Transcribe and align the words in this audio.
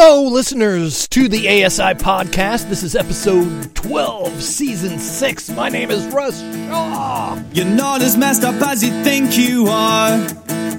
Hello, 0.00 0.28
listeners 0.28 1.08
to 1.08 1.28
the 1.28 1.48
ASI 1.48 1.94
podcast. 1.94 2.68
This 2.68 2.84
is 2.84 2.94
episode 2.94 3.74
12, 3.74 4.40
season 4.40 4.96
6. 4.96 5.50
My 5.50 5.68
name 5.68 5.90
is 5.90 6.06
Russ 6.14 6.40
Shaw. 6.40 7.42
You're 7.52 7.66
not 7.66 8.00
as 8.00 8.16
messed 8.16 8.44
up 8.44 8.62
as 8.62 8.84
you 8.84 8.92
think 9.02 9.36
you 9.36 9.66
are. 9.66 10.24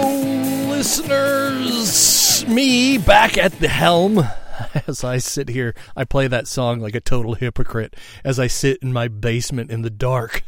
listeners. 0.72 2.05
Me 2.44 2.98
back 2.98 3.38
at 3.38 3.52
the 3.60 3.68
helm. 3.68 4.18
As 4.86 5.04
I 5.04 5.18
sit 5.18 5.48
here, 5.48 5.74
I 5.96 6.04
play 6.04 6.28
that 6.28 6.46
song 6.46 6.80
like 6.80 6.94
a 6.94 7.00
total 7.00 7.34
hypocrite 7.34 7.94
as 8.24 8.38
I 8.38 8.46
sit 8.46 8.78
in 8.82 8.92
my 8.92 9.08
basement 9.08 9.70
in 9.70 9.82
the 9.82 9.90
dark. 9.90 10.42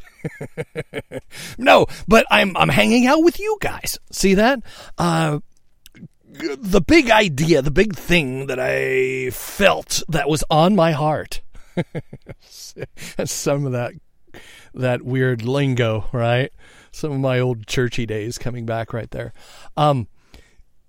no, 1.59 1.87
but 2.07 2.27
I'm 2.31 2.57
I'm 2.57 2.69
hanging 2.69 3.07
out 3.07 3.23
with 3.23 3.39
you 3.39 3.59
guys. 3.61 3.99
See 4.11 4.35
that? 4.35 4.61
Uh, 4.97 5.41
the 6.25 6.81
big 6.81 7.11
idea, 7.11 7.63
the 7.63 7.71
big 7.71 7.95
thing 7.95 8.47
that 8.47 8.59
I 8.59 9.31
felt 9.31 10.03
that 10.09 10.29
was 10.29 10.43
on 10.51 10.75
my 10.75 10.93
heart. 10.93 11.43
Some 12.43 13.67
of 13.67 13.73
that 13.73 13.93
that 14.75 15.03
weird 15.03 15.43
lingo, 15.43 16.07
right? 16.13 16.53
Some 16.93 17.13
of 17.13 17.21
my 17.21 17.41
old 17.41 17.67
churchy 17.67 18.07
days 18.07 18.39
coming 18.39 18.67
back 18.67 18.93
right 18.93 19.11
there. 19.11 19.33
Um, 19.77 20.09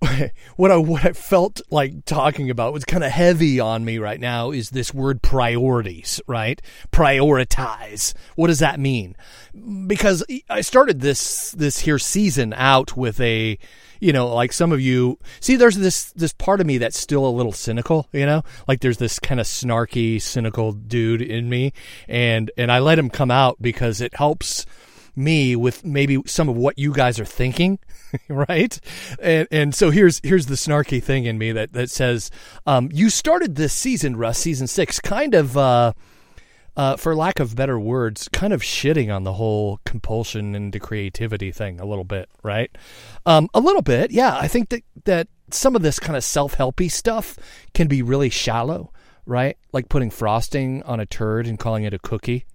what 0.56 0.72
I 0.72 0.78
what 0.78 1.06
I 1.06 1.14
felt 1.14 1.62
like 1.70 2.06
talking 2.06 2.50
about 2.50 2.72
was 2.72 2.86
kind 2.86 3.04
of 3.04 3.12
heavy 3.12 3.60
on 3.60 3.84
me 3.84 3.98
right 3.98 4.20
now 4.20 4.52
is 4.52 4.70
this 4.70 4.94
word 4.94 5.22
priorities, 5.22 6.22
right? 6.26 6.62
Prioritize. 6.92 8.14
What 8.36 8.48
does 8.48 8.60
that 8.60 8.80
mean? 8.80 9.18
Because 9.88 10.24
I 10.50 10.62
started 10.62 11.02
this 11.02 11.52
this 11.52 11.80
here 11.80 12.00
season 12.00 12.54
out 12.54 12.96
with 12.96 13.20
a 13.20 13.58
you 14.00 14.14
know, 14.14 14.34
like 14.34 14.54
some 14.54 14.72
of 14.72 14.80
you 14.80 15.20
see 15.42 15.58
there's 15.58 15.76
this 15.76 16.12
this 16.14 16.32
part 16.32 16.62
of 16.62 16.68
me 16.68 16.78
that's 16.78 16.98
still 16.98 17.26
a 17.26 17.28
little 17.28 17.52
cynical, 17.52 18.08
you 18.14 18.26
know? 18.26 18.44
Like 18.68 18.80
there's 18.80 18.98
this 18.98 19.20
kind 19.20 19.42
of 19.42 19.46
snarky, 19.48 20.22
cynical 20.22 20.72
dude 20.72 21.22
in 21.22 21.50
me 21.50 21.74
and 22.08 22.52
and 22.58 22.72
I 22.72 22.80
let 22.80 23.00
him 23.00 23.10
come 23.10 23.32
out 23.32 23.62
because 23.62 24.00
it 24.00 24.16
helps 24.16 24.66
me 25.16 25.56
with 25.56 25.86
maybe 25.86 26.22
some 26.26 26.50
of 26.50 26.56
what 26.56 26.78
you 26.78 26.94
guys 26.94 27.20
are 27.20 27.26
thinking, 27.26 27.80
right? 28.28 28.80
And 29.22 29.48
and 29.52 29.76
so 29.76 29.90
here's 29.92 30.22
here's 30.24 30.48
the 30.48 30.56
snarky 30.56 31.02
thing 31.02 31.26
in 31.26 31.38
me 31.38 31.52
that 31.52 31.74
that 31.74 31.90
says, 31.90 32.32
um, 32.66 32.90
you 32.92 33.10
started 33.10 33.56
this 33.56 33.74
season, 33.74 34.16
Russ, 34.16 34.38
season 34.38 34.68
six, 34.68 35.00
kind 35.00 35.34
of. 35.34 35.58
Uh, 35.58 35.94
uh, 36.78 36.96
for 36.96 37.14
lack 37.14 37.42
of 37.42 37.58
better 37.58 37.78
words, 37.78 38.30
kind 38.32 38.54
of 38.54 38.62
shitting 38.62 39.14
on 39.14 39.26
the 39.26 39.34
whole 39.34 39.82
compulsion 39.84 40.56
into 40.56 40.80
creativity 40.80 41.52
thing 41.52 41.78
a 41.78 41.86
little 41.86 42.06
bit, 42.06 42.30
right? 42.42 42.72
Um, 43.26 43.50
a 43.54 43.60
little 43.60 43.82
bit, 43.82 44.12
yeah. 44.12 44.38
I 44.38 44.48
think 44.48 44.70
that 44.70 44.84
that 45.04 45.28
some 45.52 45.76
of 45.76 45.82
this 45.82 46.00
kind 46.00 46.16
of 46.16 46.24
self 46.24 46.56
helpy 46.56 46.90
stuff 46.90 47.38
can 47.74 47.88
be 47.88 48.02
really 48.02 48.30
shallow, 48.30 48.94
right? 49.26 49.58
Like 49.74 49.90
putting 49.90 50.10
frosting 50.10 50.82
on 50.84 51.02
a 51.02 51.06
turd 51.06 51.48
and 51.48 51.60
calling 51.60 51.84
it 51.84 51.94
a 51.94 52.00
cookie, 52.00 52.46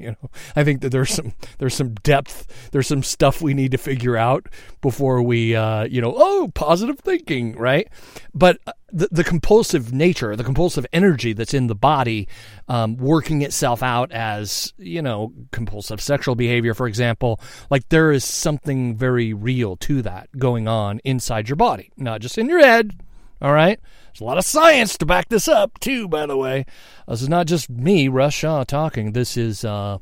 you 0.02 0.10
know? 0.10 0.30
I 0.56 0.64
think 0.64 0.80
that 0.82 0.90
there's 0.90 1.10
some 1.10 1.32
there's 1.58 1.74
some 1.74 1.94
depth 1.94 2.70
there's 2.72 2.86
some 2.86 3.02
stuff 3.02 3.40
we 3.40 3.54
need 3.54 3.72
to 3.72 3.78
figure 3.78 4.16
out 4.16 4.46
before 4.80 5.22
we 5.22 5.54
uh 5.54 5.84
you 5.84 6.00
know 6.00 6.14
oh 6.16 6.50
positive 6.54 6.98
thinking 7.00 7.56
right? 7.56 7.88
But 8.34 8.58
uh, 8.66 8.72
the, 8.92 9.08
the 9.10 9.24
compulsive 9.24 9.92
nature 9.92 10.34
the 10.36 10.44
compulsive 10.44 10.86
energy 10.92 11.32
that's 11.32 11.54
in 11.54 11.66
the 11.66 11.74
body 11.74 12.28
um, 12.68 12.96
working 12.96 13.42
itself 13.42 13.82
out 13.82 14.10
as 14.12 14.72
you 14.78 15.02
know 15.02 15.32
compulsive 15.52 16.00
sexual 16.00 16.34
behavior 16.34 16.74
for 16.74 16.86
example 16.86 17.40
like 17.70 17.88
there 17.88 18.10
is 18.10 18.24
something 18.24 18.96
very 18.96 19.32
real 19.32 19.76
to 19.76 20.02
that 20.02 20.28
going 20.38 20.66
on 20.66 21.00
inside 21.04 21.48
your 21.48 21.56
body 21.56 21.90
not 21.96 22.20
just 22.20 22.38
in 22.38 22.48
your 22.48 22.60
head 22.60 22.92
all 23.40 23.52
right. 23.52 23.78
There's 24.06 24.20
a 24.20 24.24
lot 24.24 24.38
of 24.38 24.44
science 24.44 24.98
to 24.98 25.06
back 25.06 25.28
this 25.28 25.48
up, 25.48 25.78
too, 25.80 26.08
by 26.08 26.26
the 26.26 26.36
way. 26.36 26.66
This 27.08 27.22
is 27.22 27.28
not 27.28 27.46
just 27.46 27.70
me, 27.70 28.08
Russ 28.08 28.34
Shaw, 28.34 28.64
talking. 28.64 29.12
This 29.12 29.36
is, 29.36 29.64
uh, 29.64 29.98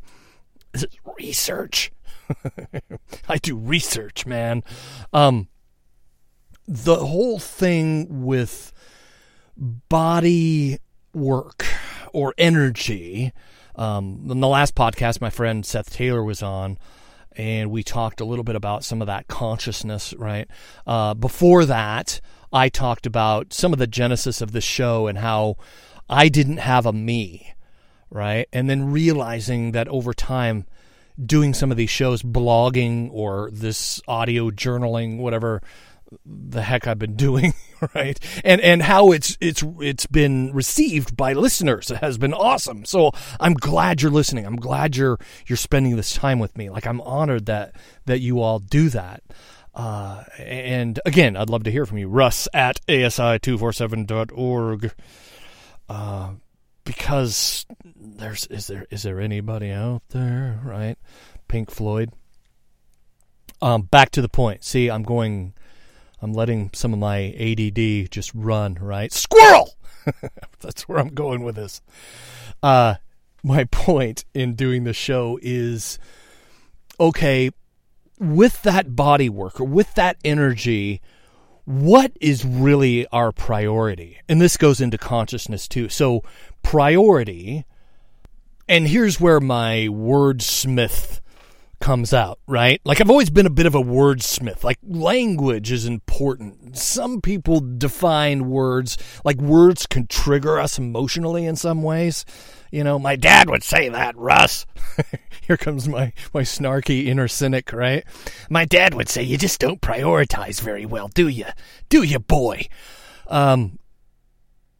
this 0.72 0.84
is 0.84 0.88
research. 1.18 1.92
I 3.28 3.36
do 3.36 3.56
research, 3.56 4.26
man. 4.26 4.62
Um, 5.12 5.48
the 6.66 6.96
whole 6.96 7.38
thing 7.38 8.24
with 8.24 8.72
body 9.56 10.78
work 11.14 11.64
or 12.12 12.34
energy. 12.38 13.32
Um, 13.76 14.26
in 14.30 14.40
the 14.40 14.48
last 14.48 14.74
podcast, 14.74 15.20
my 15.20 15.30
friend 15.30 15.64
Seth 15.64 15.92
Taylor 15.92 16.22
was 16.22 16.42
on, 16.42 16.78
and 17.32 17.70
we 17.70 17.82
talked 17.82 18.20
a 18.20 18.24
little 18.24 18.44
bit 18.44 18.56
about 18.56 18.84
some 18.84 19.00
of 19.00 19.06
that 19.06 19.28
consciousness, 19.28 20.14
right? 20.14 20.48
Uh, 20.86 21.14
before 21.14 21.64
that, 21.64 22.20
I 22.52 22.68
talked 22.68 23.06
about 23.06 23.52
some 23.52 23.72
of 23.72 23.78
the 23.78 23.86
genesis 23.86 24.40
of 24.40 24.52
the 24.52 24.60
show 24.60 25.06
and 25.06 25.18
how 25.18 25.56
I 26.08 26.28
didn't 26.28 26.58
have 26.58 26.86
a 26.86 26.92
me, 26.92 27.54
right? 28.10 28.48
And 28.52 28.68
then 28.68 28.90
realizing 28.90 29.72
that 29.72 29.88
over 29.88 30.14
time, 30.14 30.66
doing 31.24 31.52
some 31.52 31.70
of 31.70 31.76
these 31.76 31.90
shows, 31.90 32.22
blogging 32.22 33.10
or 33.12 33.50
this 33.52 34.00
audio 34.06 34.50
journaling, 34.50 35.18
whatever 35.18 35.60
the 36.24 36.62
heck 36.62 36.86
I've 36.86 36.98
been 36.98 37.16
doing, 37.16 37.54
right? 37.94 38.18
And 38.44 38.60
and 38.60 38.82
how 38.82 39.12
it's 39.12 39.36
it's 39.40 39.62
it's 39.80 40.06
been 40.06 40.52
received 40.52 41.16
by 41.16 41.32
listeners. 41.32 41.90
It 41.90 41.98
has 41.98 42.18
been 42.18 42.34
awesome. 42.34 42.84
So 42.84 43.12
I'm 43.40 43.54
glad 43.54 44.02
you're 44.02 44.10
listening. 44.10 44.46
I'm 44.46 44.56
glad 44.56 44.96
you're 44.96 45.18
you're 45.46 45.56
spending 45.56 45.96
this 45.96 46.14
time 46.14 46.38
with 46.38 46.56
me. 46.56 46.70
Like 46.70 46.86
I'm 46.86 47.00
honored 47.02 47.46
that 47.46 47.74
that 48.06 48.20
you 48.20 48.40
all 48.40 48.58
do 48.58 48.88
that. 48.90 49.22
Uh, 49.78 50.24
and 50.38 50.98
again, 51.06 51.36
I'd 51.36 51.48
love 51.48 51.62
to 51.62 51.70
hear 51.70 51.86
from 51.86 51.98
you. 51.98 52.08
Russ 52.08 52.48
at 52.52 52.84
asi247.org. 52.88 54.92
Uh, 55.88 56.30
because 56.82 57.64
there's 57.94 58.46
is 58.46 58.66
there 58.66 58.86
is 58.90 59.04
there 59.04 59.20
anybody 59.20 59.70
out 59.70 60.02
there, 60.08 60.60
right? 60.64 60.98
Pink 61.46 61.70
Floyd. 61.70 62.10
Um, 63.62 63.82
back 63.82 64.10
to 64.10 64.22
the 64.22 64.28
point. 64.28 64.64
See, 64.64 64.90
I'm 64.90 65.04
going 65.04 65.54
I'm 66.20 66.32
letting 66.32 66.70
some 66.72 66.92
of 66.92 66.98
my 66.98 67.32
ADD 67.38 68.10
just 68.10 68.32
run, 68.34 68.74
right? 68.80 69.12
Squirrel! 69.12 69.76
That's 70.60 70.88
where 70.88 70.98
I'm 70.98 71.14
going 71.14 71.44
with 71.44 71.54
this. 71.54 71.82
Uh, 72.62 72.96
my 73.44 73.64
point 73.70 74.24
in 74.34 74.54
doing 74.54 74.82
the 74.82 74.92
show 74.92 75.38
is 75.40 76.00
okay, 76.98 77.50
with 78.18 78.62
that 78.62 78.96
body 78.96 79.28
work 79.28 79.60
or 79.60 79.64
with 79.64 79.94
that 79.94 80.16
energy, 80.24 81.00
what 81.64 82.12
is 82.20 82.44
really 82.44 83.06
our 83.08 83.32
priority? 83.32 84.18
And 84.28 84.40
this 84.40 84.56
goes 84.56 84.80
into 84.80 84.98
consciousness 84.98 85.68
too. 85.68 85.88
So, 85.88 86.22
priority, 86.62 87.64
and 88.68 88.88
here's 88.88 89.20
where 89.20 89.40
my 89.40 89.88
wordsmith 89.90 91.20
comes 91.80 92.12
out, 92.12 92.38
right? 92.46 92.80
Like 92.84 93.00
I've 93.00 93.10
always 93.10 93.30
been 93.30 93.46
a 93.46 93.50
bit 93.50 93.66
of 93.66 93.74
a 93.74 93.82
wordsmith. 93.82 94.64
Like 94.64 94.78
language 94.82 95.70
is 95.70 95.86
important. 95.86 96.76
Some 96.76 97.20
people 97.20 97.60
define 97.60 98.48
words 98.48 98.98
like 99.24 99.38
words 99.38 99.86
can 99.86 100.06
trigger 100.06 100.58
us 100.58 100.78
emotionally 100.78 101.46
in 101.46 101.56
some 101.56 101.82
ways. 101.82 102.24
You 102.70 102.84
know, 102.84 102.98
my 102.98 103.16
dad 103.16 103.48
would 103.48 103.62
say 103.62 103.88
that, 103.88 104.16
Russ. 104.16 104.66
Here 105.46 105.56
comes 105.56 105.88
my 105.88 106.12
my 106.34 106.42
snarky 106.42 107.06
inner 107.06 107.28
cynic, 107.28 107.72
right? 107.72 108.04
My 108.50 108.64
dad 108.64 108.94
would 108.94 109.08
say 109.08 109.22
you 109.22 109.38
just 109.38 109.60
don't 109.60 109.80
prioritize 109.80 110.60
very 110.60 110.86
well, 110.86 111.08
do 111.08 111.28
you? 111.28 111.46
Do 111.88 112.02
you, 112.02 112.18
boy? 112.18 112.68
Um 113.28 113.78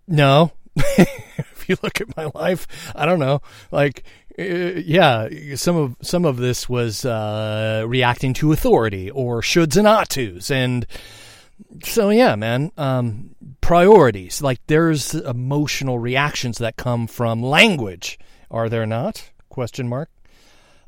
no. 0.07 0.53
if 0.77 1.69
you 1.69 1.77
look 1.83 2.01
at 2.01 2.17
my 2.17 2.31
life, 2.35 2.93
I 2.95 3.05
don't 3.07 3.19
know. 3.19 3.41
Like 3.71 4.05
uh, 4.39 4.43
yeah, 4.43 5.29
some 5.57 5.77
of 5.77 5.97
some 6.03 6.25
of 6.25 6.37
this 6.37 6.69
was 6.69 7.05
uh, 7.05 7.85
reacting 7.87 8.35
to 8.35 8.53
authority 8.53 9.11
or 9.11 9.41
shoulds 9.41 9.77
and 9.77 9.89
ought 9.89 10.11
tos, 10.11 10.51
and 10.51 10.87
so 11.83 12.11
yeah, 12.11 12.37
man. 12.37 12.71
Um, 12.77 13.35
priorities. 13.61 14.41
Like 14.41 14.61
there's 14.67 15.15
emotional 15.15 15.99
reactions 15.99 16.59
that 16.59 16.77
come 16.77 17.07
from 17.07 17.43
language. 17.43 18.19
Are 18.51 18.69
there 18.69 18.87
not? 18.87 19.31
Question 19.51 19.89
mark. 19.89 20.09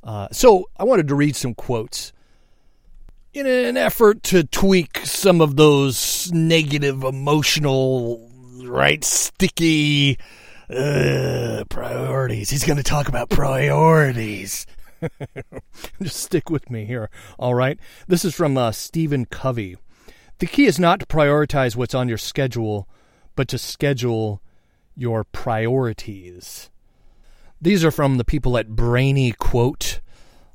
Uh, 0.03 0.29
so 0.33 0.71
I 0.79 0.85
wanted 0.85 1.09
to 1.09 1.15
read 1.15 1.37
some 1.37 1.55
quotes 1.55 2.13
in 3.35 3.47
an 3.47 3.77
effort 3.77 4.23
to 4.25 4.45
tweak 4.45 4.99
some 5.05 5.41
of 5.43 5.57
those 5.57 6.33
negative 6.33 7.05
emotional, 7.05 8.31
right, 8.65 9.05
sticky 9.05 10.19
priorities. 10.71 12.51
He's 12.51 12.65
going 12.65 12.77
to 12.77 12.83
talk 12.83 13.09
about 13.09 13.29
priorities. 13.31 14.67
Just 16.03 16.23
stick 16.23 16.51
with 16.51 16.71
me 16.71 16.85
here. 16.85 17.11
All 17.39 17.55
right. 17.55 17.79
This 18.07 18.25
is 18.25 18.35
from 18.35 18.57
uh, 18.57 18.73
Stephen 18.73 19.27
Covey. 19.27 19.77
The 20.39 20.47
key 20.47 20.67
is 20.67 20.79
not 20.79 21.01
to 21.01 21.07
prioritize 21.07 21.77
what's 21.77 21.95
on 21.95 22.09
your 22.09 22.19
schedule, 22.19 22.89
but 23.37 23.49
to 23.49 23.59
schedule 23.59 24.41
your 24.97 25.25
priorities. 25.25 26.71
These 27.61 27.85
are 27.85 27.91
from 27.91 28.17
the 28.17 28.25
people 28.25 28.57
at 28.57 28.75
Brainy 28.75 29.33
Quote, 29.33 30.01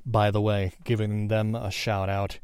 by 0.05 0.31
the 0.31 0.41
way, 0.41 0.73
giving 0.83 1.27
them 1.27 1.53
a 1.55 1.69
shout 1.69 2.09
out. 2.09 2.39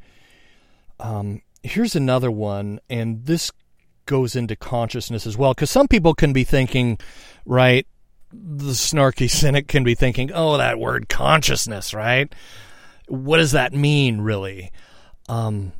Um, 0.99 1.41
here's 1.63 1.95
another 1.95 2.29
one, 2.29 2.79
and 2.89 3.25
this 3.25 3.51
goes 4.11 4.35
into 4.35 4.57
consciousness 4.57 5.25
as 5.25 5.37
well, 5.37 5.53
because 5.53 5.71
some 5.71 5.87
people 5.87 6.13
can 6.13 6.33
be 6.33 6.43
thinking, 6.43 6.99
right? 7.45 7.87
The 8.33 8.73
snarky 8.73 9.29
cynic 9.41 9.69
can 9.69 9.85
be 9.85 9.95
thinking, 9.95 10.31
oh, 10.33 10.57
that 10.57 10.77
word 10.77 11.07
consciousness, 11.07 11.93
right? 11.93 12.31
What 13.07 13.37
does 13.37 13.53
that 13.53 13.73
mean, 13.73 14.19
really? 14.19 14.71
Um, 15.29 15.71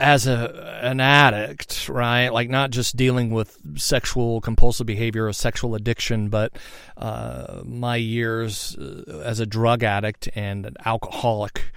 as 0.00 0.28
a 0.28 0.78
an 0.80 1.00
addict, 1.00 1.88
right? 1.88 2.28
Like 2.28 2.48
not 2.48 2.70
just 2.70 2.94
dealing 2.94 3.30
with 3.30 3.58
sexual 3.76 4.40
compulsive 4.40 4.86
behavior 4.86 5.26
or 5.26 5.32
sexual 5.32 5.74
addiction, 5.74 6.28
but 6.28 6.52
uh, 6.96 7.62
my 7.64 7.96
years 7.96 8.76
uh, 8.76 9.22
as 9.24 9.40
a 9.40 9.46
drug 9.46 9.82
addict 9.82 10.28
and 10.36 10.66
an 10.66 10.76
alcoholic. 10.84 11.72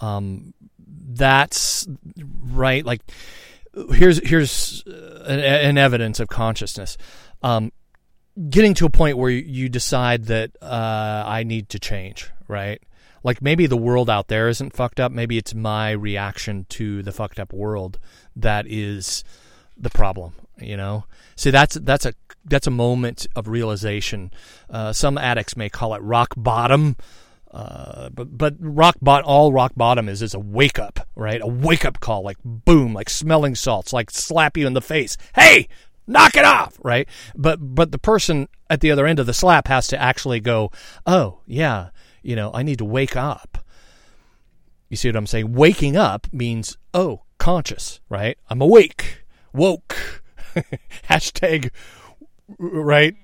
Um, 0.00 0.52
that's 1.12 1.86
right. 2.50 2.84
Like 2.84 3.02
here's 3.92 4.26
here's 4.28 4.82
an, 4.86 5.40
an 5.40 5.78
evidence 5.78 6.20
of 6.20 6.28
consciousness. 6.28 6.96
Um, 7.42 7.72
getting 8.48 8.74
to 8.74 8.86
a 8.86 8.90
point 8.90 9.18
where 9.18 9.30
you 9.30 9.68
decide 9.68 10.26
that 10.26 10.50
uh, 10.62 11.24
I 11.26 11.42
need 11.42 11.68
to 11.70 11.78
change, 11.78 12.30
right? 12.48 12.82
like 13.22 13.42
maybe 13.42 13.66
the 13.66 13.76
world 13.76 14.08
out 14.08 14.28
there 14.28 14.48
isn't 14.48 14.74
fucked 14.74 15.00
up. 15.00 15.12
Maybe 15.12 15.36
it's 15.36 15.54
my 15.54 15.90
reaction 15.90 16.66
to 16.70 17.02
the 17.02 17.12
fucked 17.12 17.38
up 17.38 17.52
world 17.52 17.98
that 18.36 18.66
is 18.66 19.24
the 19.76 19.90
problem. 19.90 20.34
You 20.58 20.76
know, 20.76 21.04
see 21.36 21.50
that's 21.50 21.76
that's 21.76 22.04
a 22.04 22.14
that's 22.44 22.66
a 22.66 22.70
moment 22.70 23.26
of 23.34 23.48
realization. 23.48 24.30
Uh, 24.68 24.92
some 24.92 25.16
addicts 25.16 25.56
may 25.56 25.68
call 25.68 25.94
it 25.94 26.02
rock 26.02 26.34
bottom. 26.36 26.96
Uh, 27.50 28.10
but 28.10 28.36
but 28.38 28.54
rock 28.60 28.96
bot 29.02 29.24
all 29.24 29.52
rock 29.52 29.72
bottom 29.76 30.08
is 30.08 30.22
is 30.22 30.34
a 30.34 30.38
wake 30.38 30.78
up, 30.78 31.00
right? 31.16 31.40
A 31.40 31.46
wake 31.46 31.84
up 31.84 31.98
call, 31.98 32.22
like 32.22 32.38
boom, 32.44 32.94
like 32.94 33.10
smelling 33.10 33.56
salts, 33.56 33.92
like 33.92 34.10
slap 34.10 34.56
you 34.56 34.66
in 34.66 34.74
the 34.74 34.80
face. 34.80 35.16
Hey, 35.34 35.66
knock 36.06 36.36
it 36.36 36.44
off, 36.44 36.78
right? 36.82 37.08
But 37.34 37.58
but 37.74 37.90
the 37.90 37.98
person 37.98 38.48
at 38.68 38.80
the 38.80 38.92
other 38.92 39.04
end 39.04 39.18
of 39.18 39.26
the 39.26 39.34
slap 39.34 39.66
has 39.66 39.88
to 39.88 40.00
actually 40.00 40.38
go, 40.38 40.70
oh 41.06 41.40
yeah, 41.46 41.88
you 42.22 42.36
know, 42.36 42.52
I 42.54 42.62
need 42.62 42.78
to 42.78 42.84
wake 42.84 43.16
up. 43.16 43.58
You 44.88 44.96
see 44.96 45.08
what 45.08 45.16
I'm 45.16 45.26
saying? 45.26 45.52
Waking 45.52 45.96
up 45.96 46.26
means, 46.32 46.76
oh, 46.94 47.22
conscious, 47.38 48.00
right? 48.08 48.38
I'm 48.48 48.60
awake, 48.60 49.24
woke. 49.52 50.22
Hashtag, 51.08 51.70
right? 52.58 53.14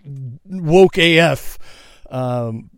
Woke 0.45 0.99
AF. 0.99 1.59
Um, 2.09 2.71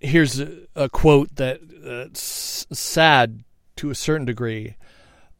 here's 0.00 0.40
a, 0.40 0.66
a, 0.74 0.88
quote 0.88 1.36
that 1.36 1.60
that's 1.82 2.66
sad 2.72 3.44
to 3.76 3.90
a 3.90 3.94
certain 3.94 4.26
degree. 4.26 4.76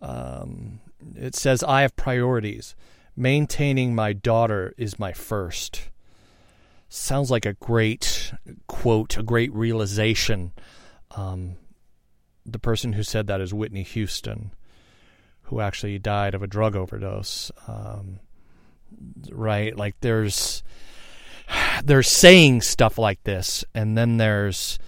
Um, 0.00 0.80
it 1.16 1.34
says, 1.34 1.62
I 1.62 1.82
have 1.82 1.96
priorities. 1.96 2.74
Maintaining 3.16 3.94
my 3.94 4.12
daughter 4.12 4.74
is 4.76 4.98
my 4.98 5.12
first 5.12 5.90
sounds 6.88 7.30
like 7.30 7.46
a 7.46 7.54
great 7.54 8.32
quote, 8.66 9.16
a 9.16 9.22
great 9.22 9.52
realization. 9.52 10.52
Um, 11.16 11.56
the 12.46 12.58
person 12.58 12.94
who 12.94 13.02
said 13.02 13.26
that 13.26 13.40
is 13.40 13.52
Whitney 13.52 13.82
Houston, 13.82 14.52
who 15.42 15.60
actually 15.60 15.98
died 15.98 16.34
of 16.34 16.42
a 16.42 16.46
drug 16.46 16.74
overdose. 16.76 17.50
Um, 17.66 18.20
right? 19.30 19.76
Like 19.76 19.96
there's 20.00 20.62
there's 21.84 22.08
saying 22.08 22.62
stuff 22.62 22.98
like 22.98 23.22
this, 23.24 23.64
and 23.74 23.96
then 23.96 24.16
there's 24.16 24.78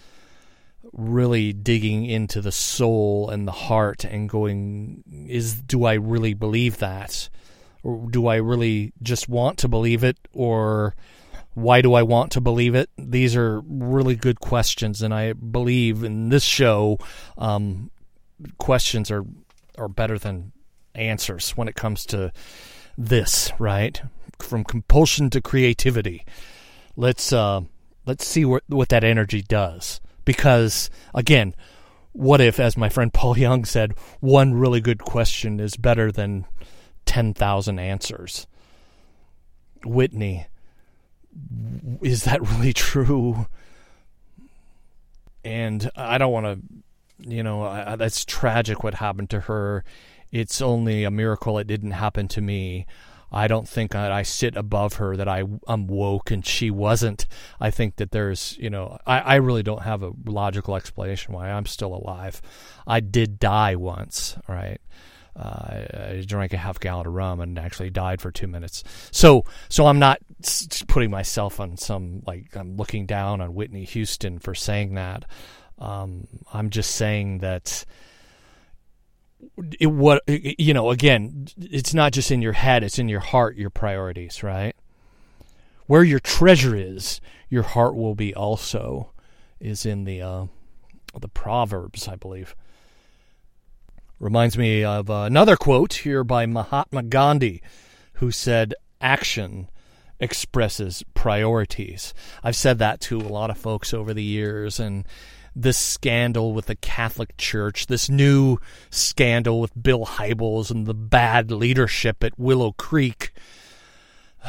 really 0.92 1.52
digging 1.52 2.04
into 2.04 2.40
the 2.40 2.52
soul 2.52 3.30
and 3.30 3.46
the 3.46 3.52
heart 3.52 4.04
and 4.04 4.28
going, 4.28 5.04
is 5.28 5.54
do 5.54 5.84
I 5.84 5.94
really 5.94 6.34
believe 6.34 6.78
that? 6.78 7.28
Or 7.82 8.08
do 8.10 8.26
I 8.26 8.36
really 8.36 8.92
just 9.02 9.28
want 9.28 9.58
to 9.58 9.68
believe 9.68 10.04
it 10.04 10.18
or 10.32 10.94
why 11.54 11.80
do 11.80 11.94
I 11.94 12.02
want 12.02 12.32
to 12.32 12.40
believe 12.40 12.74
it? 12.74 12.90
These 12.96 13.36
are 13.36 13.60
really 13.66 14.16
good 14.16 14.40
questions, 14.40 15.02
and 15.02 15.12
I 15.12 15.32
believe 15.32 16.04
in 16.04 16.28
this 16.28 16.44
show, 16.44 16.98
um, 17.36 17.90
questions 18.58 19.10
are 19.10 19.24
are 19.76 19.88
better 19.88 20.18
than 20.18 20.52
answers 20.94 21.50
when 21.50 21.68
it 21.68 21.74
comes 21.74 22.06
to 22.06 22.32
this. 22.96 23.50
Right, 23.58 24.00
from 24.42 24.64
compulsion 24.64 25.30
to 25.30 25.40
creativity. 25.40 26.24
Let's 26.96 27.32
uh, 27.32 27.62
let's 28.06 28.26
see 28.26 28.44
what 28.44 28.64
what 28.68 28.88
that 28.90 29.04
energy 29.04 29.42
does. 29.42 30.00
Because 30.24 30.90
again, 31.14 31.54
what 32.12 32.40
if, 32.40 32.60
as 32.60 32.76
my 32.76 32.88
friend 32.88 33.12
Paul 33.12 33.38
Young 33.38 33.64
said, 33.64 33.94
one 34.20 34.54
really 34.54 34.80
good 34.80 35.00
question 35.00 35.60
is 35.60 35.76
better 35.76 36.12
than 36.12 36.46
ten 37.06 37.34
thousand 37.34 37.78
answers? 37.78 38.46
Whitney 39.84 40.46
is 42.02 42.24
that 42.24 42.40
really 42.50 42.72
true? 42.72 43.46
And 45.44 45.90
I 45.96 46.18
don't 46.18 46.32
want 46.32 46.46
to, 46.46 47.30
you 47.30 47.42
know, 47.42 47.62
I, 47.62 47.96
that's 47.96 48.24
tragic 48.24 48.82
what 48.82 48.94
happened 48.94 49.30
to 49.30 49.40
her. 49.40 49.84
It's 50.30 50.60
only 50.60 51.04
a 51.04 51.10
miracle 51.10 51.58
it 51.58 51.66
didn't 51.66 51.92
happen 51.92 52.28
to 52.28 52.40
me. 52.40 52.86
I 53.32 53.48
don't 53.48 53.68
think 53.68 53.94
I, 53.94 54.20
I 54.20 54.22
sit 54.22 54.56
above 54.56 54.94
her, 54.94 55.16
that 55.16 55.28
I, 55.28 55.44
I'm 55.66 55.86
woke 55.86 56.30
and 56.30 56.44
she 56.44 56.70
wasn't. 56.70 57.26
I 57.60 57.70
think 57.70 57.96
that 57.96 58.10
there's, 58.10 58.56
you 58.58 58.70
know, 58.70 58.98
I, 59.06 59.20
I 59.20 59.34
really 59.36 59.62
don't 59.62 59.82
have 59.82 60.02
a 60.02 60.12
logical 60.24 60.76
explanation 60.76 61.34
why 61.34 61.50
I'm 61.50 61.66
still 61.66 61.94
alive. 61.94 62.42
I 62.86 63.00
did 63.00 63.38
die 63.38 63.76
once, 63.76 64.36
right? 64.48 64.80
uh, 65.36 65.84
I 66.20 66.24
drank 66.26 66.52
a 66.52 66.56
half 66.56 66.80
gallon 66.80 67.06
of 67.06 67.14
rum 67.14 67.40
and 67.40 67.58
actually 67.58 67.90
died 67.90 68.20
for 68.20 68.30
two 68.30 68.46
minutes. 68.46 68.84
So, 69.10 69.44
so 69.68 69.86
I'm 69.86 69.98
not 69.98 70.18
putting 70.88 71.10
myself 71.10 71.60
on 71.60 71.76
some 71.76 72.22
like 72.26 72.54
I'm 72.56 72.76
looking 72.76 73.06
down 73.06 73.40
on 73.40 73.54
Whitney 73.54 73.84
Houston 73.84 74.38
for 74.38 74.54
saying 74.54 74.94
that. 74.94 75.24
Um, 75.78 76.26
I'm 76.52 76.70
just 76.70 76.96
saying 76.96 77.38
that 77.38 77.84
it 79.78 79.86
what 79.86 80.22
you 80.26 80.74
know 80.74 80.90
again 80.90 81.46
it's 81.58 81.94
not 81.94 82.12
just 82.12 82.30
in 82.30 82.42
your 82.42 82.52
head 82.52 82.82
it's 82.82 82.98
in 82.98 83.08
your 83.08 83.20
heart 83.20 83.56
your 83.56 83.70
priorities 83.70 84.42
right 84.42 84.74
where 85.86 86.04
your 86.04 86.20
treasure 86.20 86.74
is 86.76 87.20
your 87.48 87.62
heart 87.62 87.94
will 87.94 88.14
be 88.14 88.34
also 88.34 89.12
is 89.60 89.84
in 89.84 90.04
the 90.04 90.20
uh, 90.20 90.46
the 91.20 91.28
proverbs 91.28 92.08
i 92.08 92.16
believe 92.16 92.54
Reminds 94.20 94.58
me 94.58 94.84
of 94.84 95.08
another 95.08 95.56
quote 95.56 95.94
here 95.94 96.22
by 96.22 96.44
Mahatma 96.44 97.04
Gandhi, 97.04 97.62
who 98.14 98.30
said, 98.30 98.74
Action 99.00 99.70
expresses 100.20 101.02
priorities. 101.14 102.12
I've 102.44 102.54
said 102.54 102.78
that 102.80 103.00
to 103.02 103.18
a 103.18 103.22
lot 103.22 103.48
of 103.48 103.56
folks 103.56 103.94
over 103.94 104.12
the 104.12 104.22
years, 104.22 104.78
and 104.78 105.06
this 105.54 105.78
scandal 105.78 106.52
with 106.52 106.66
the 106.66 106.76
Catholic 106.76 107.36
Church, 107.36 107.86
this 107.86 108.08
new 108.08 108.58
scandal 108.90 109.60
with 109.60 109.80
Bill 109.80 110.04
Hybels 110.06 110.70
and 110.70 110.86
the 110.86 110.94
bad 110.94 111.50
leadership 111.50 112.22
at 112.22 112.38
Willow 112.38 112.72
Creek. 112.72 113.32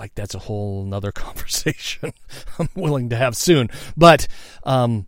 like 0.00 0.14
that's 0.14 0.34
a 0.34 0.40
whole 0.40 0.84
nother 0.84 1.12
conversation 1.12 2.12
I'm 2.58 2.68
willing 2.74 3.08
to 3.10 3.16
have 3.16 3.36
soon. 3.36 3.70
But 3.96 4.26
um, 4.64 5.06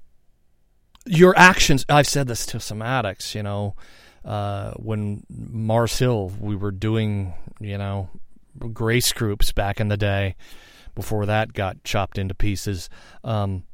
your 1.07 1.37
actions. 1.37 1.85
I've 1.89 2.09
said 2.09 2.27
this 2.27 2.47
to 2.47 2.61
some 2.61 2.83
addicts. 2.83 3.35
You 3.35 3.43
know, 3.43 3.77
uh, 4.25 4.73
when 4.73 5.25
Mars 5.31 5.99
Hill, 5.99 6.33
we 6.41 6.57
were 6.57 6.73
doing, 6.73 7.35
you 7.61 7.79
know, 7.79 8.11
grace 8.73 9.13
groups 9.13 9.53
back 9.53 9.81
in 9.81 9.89
the 9.89 9.97
day. 9.97 10.37
Before 10.95 11.27
that 11.27 11.53
got 11.53 11.85
chopped 11.85 12.17
into 12.17 12.35
pieces. 12.35 12.89
Um, 13.23 13.65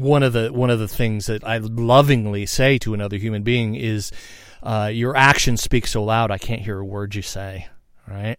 one 0.00 0.22
of 0.22 0.32
the 0.32 0.52
one 0.52 0.70
of 0.70 0.78
the 0.78 0.88
things 0.88 1.26
that 1.26 1.44
I 1.44 1.58
lovingly 1.58 2.46
say 2.46 2.78
to 2.78 2.94
another 2.94 3.16
human 3.16 3.42
being 3.42 3.74
is, 3.74 4.12
uh, 4.62 4.90
"Your 4.92 5.16
actions 5.16 5.62
speak 5.62 5.86
so 5.86 6.02
loud, 6.04 6.30
I 6.30 6.38
can't 6.38 6.62
hear 6.62 6.78
a 6.78 6.84
word 6.84 7.14
you 7.14 7.22
say." 7.22 7.68
Right? 8.06 8.38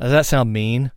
Does 0.00 0.12
that 0.12 0.26
sound 0.26 0.52
mean? 0.52 0.92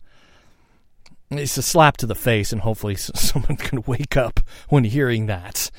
It's 1.30 1.56
a 1.56 1.62
slap 1.62 1.96
to 1.98 2.06
the 2.06 2.14
face, 2.14 2.52
and 2.52 2.62
hopefully 2.62 2.94
someone 2.98 3.56
can 3.56 3.82
wake 3.86 4.16
up 4.16 4.40
when 4.68 4.84
hearing 4.84 5.26
that. 5.26 5.70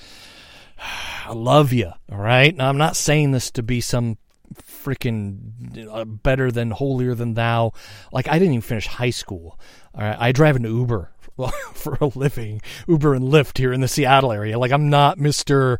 I 1.25 1.33
love 1.33 1.73
you, 1.73 1.91
all 2.11 2.19
right? 2.19 2.55
Now, 2.55 2.69
I'm 2.69 2.77
not 2.77 2.95
saying 2.95 3.31
this 3.31 3.49
to 3.51 3.63
be 3.63 3.81
some 3.81 4.17
freaking 4.53 5.87
uh, 5.91 6.05
better 6.05 6.51
than 6.51 6.71
holier 6.71 7.15
than 7.15 7.33
thou. 7.33 7.73
Like 8.11 8.27
I 8.27 8.33
didn't 8.33 8.53
even 8.53 8.61
finish 8.61 8.87
high 8.87 9.09
school. 9.09 9.59
All 9.93 10.01
right, 10.01 10.17
I 10.19 10.31
drive 10.31 10.55
an 10.55 10.63
Uber 10.63 11.11
for 11.73 11.97
a 12.01 12.07
living, 12.07 12.61
Uber 12.87 13.13
and 13.13 13.25
Lyft 13.25 13.57
here 13.57 13.73
in 13.73 13.81
the 13.81 13.87
Seattle 13.87 14.31
area. 14.31 14.57
Like 14.57 14.71
I'm 14.71 14.89
not 14.89 15.17
Mister 15.17 15.79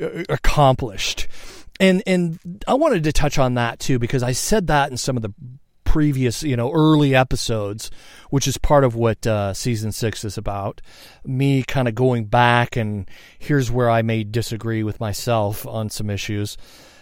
uh, 0.00 0.24
Accomplished, 0.28 1.28
and 1.78 2.02
and 2.06 2.64
I 2.66 2.74
wanted 2.74 3.04
to 3.04 3.12
touch 3.12 3.38
on 3.38 3.54
that 3.54 3.78
too 3.78 3.98
because 3.98 4.22
I 4.22 4.32
said 4.32 4.66
that 4.68 4.90
in 4.90 4.96
some 4.96 5.16
of 5.16 5.22
the 5.22 5.32
previous, 5.84 6.42
you 6.42 6.56
know, 6.56 6.70
early 6.72 7.14
episodes, 7.14 7.90
which 8.28 8.46
is 8.46 8.58
part 8.58 8.84
of 8.84 8.94
what 8.94 9.26
uh, 9.26 9.54
season 9.54 9.92
six 9.92 10.24
is 10.24 10.36
about. 10.36 10.82
Me 11.24 11.62
kind 11.62 11.88
of 11.88 11.94
going 11.94 12.26
back 12.26 12.76
and 12.76 13.08
here's 13.38 13.70
where 13.70 13.88
I 13.88 14.02
may 14.02 14.24
disagree 14.24 14.82
with 14.82 15.00
myself 15.00 15.66
on 15.66 15.88
some 15.88 16.10
issues 16.10 16.58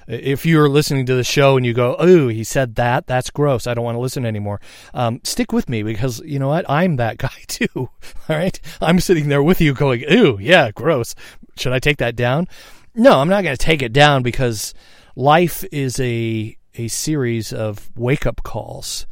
if 0.07 0.45
you're 0.45 0.69
listening 0.69 1.07
to 1.07 1.15
the 1.15 1.25
show 1.25 1.57
and 1.57 1.65
you 1.65 1.73
go, 1.73 1.97
"Oh, 1.99 2.29
he 2.29 2.45
said 2.45 2.75
that. 2.77 3.07
That's 3.07 3.31
gross. 3.31 3.67
I 3.67 3.75
don't 3.75 3.85
want 3.85 3.97
to 3.97 4.01
listen 4.01 4.27
anymore." 4.27 4.61
Um, 4.93 5.21
stick 5.25 5.53
with 5.53 5.69
me 5.69 5.83
because 5.83 6.21
you 6.21 6.39
know 6.39 6.49
what? 6.49 6.69
I'm 6.69 6.97
that 6.97 7.19
guy 7.19 7.29
too. 7.47 7.69
All 7.75 7.91
right, 8.29 8.59
I'm 8.81 9.01
sitting 9.01 9.29
there 9.29 9.43
with 9.43 9.61
you, 9.61 9.75
going, 9.75 10.05
"Ooh, 10.11 10.39
yeah, 10.41 10.71
gross. 10.71 11.15
Should 11.57 11.73
I 11.73 11.79
take 11.79 11.99
that 11.99 12.17
down?" 12.17 12.49
No, 12.95 13.19
I'm 13.19 13.29
not 13.29 13.43
going 13.43 13.57
to 13.57 13.65
take 13.65 13.83
it 13.83 13.93
down 13.93 14.23
because 14.23 14.75
life 15.17 15.65
is 15.73 15.99
a 16.01 16.57
a 16.77 16.89
series 16.89 17.53
of 17.53 17.91
wake 17.97 18.27
up 18.27 18.43
calls, 18.43 19.07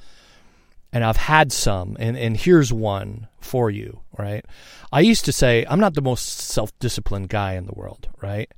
and 0.92 1.04
I've 1.04 1.16
had 1.16 1.52
some, 1.52 1.96
and 1.98 2.16
and 2.16 2.36
here's 2.36 2.72
one 2.72 3.28
for 3.40 3.70
you. 3.70 4.00
Right, 4.18 4.44
I 4.92 5.00
used 5.00 5.24
to 5.24 5.32
say 5.32 5.64
I'm 5.68 5.80
not 5.80 5.94
the 5.94 6.02
most 6.02 6.38
self 6.38 6.76
disciplined 6.78 7.28
guy 7.28 7.54
in 7.54 7.66
the 7.66 7.74
world. 7.74 8.08
Right 8.20 8.50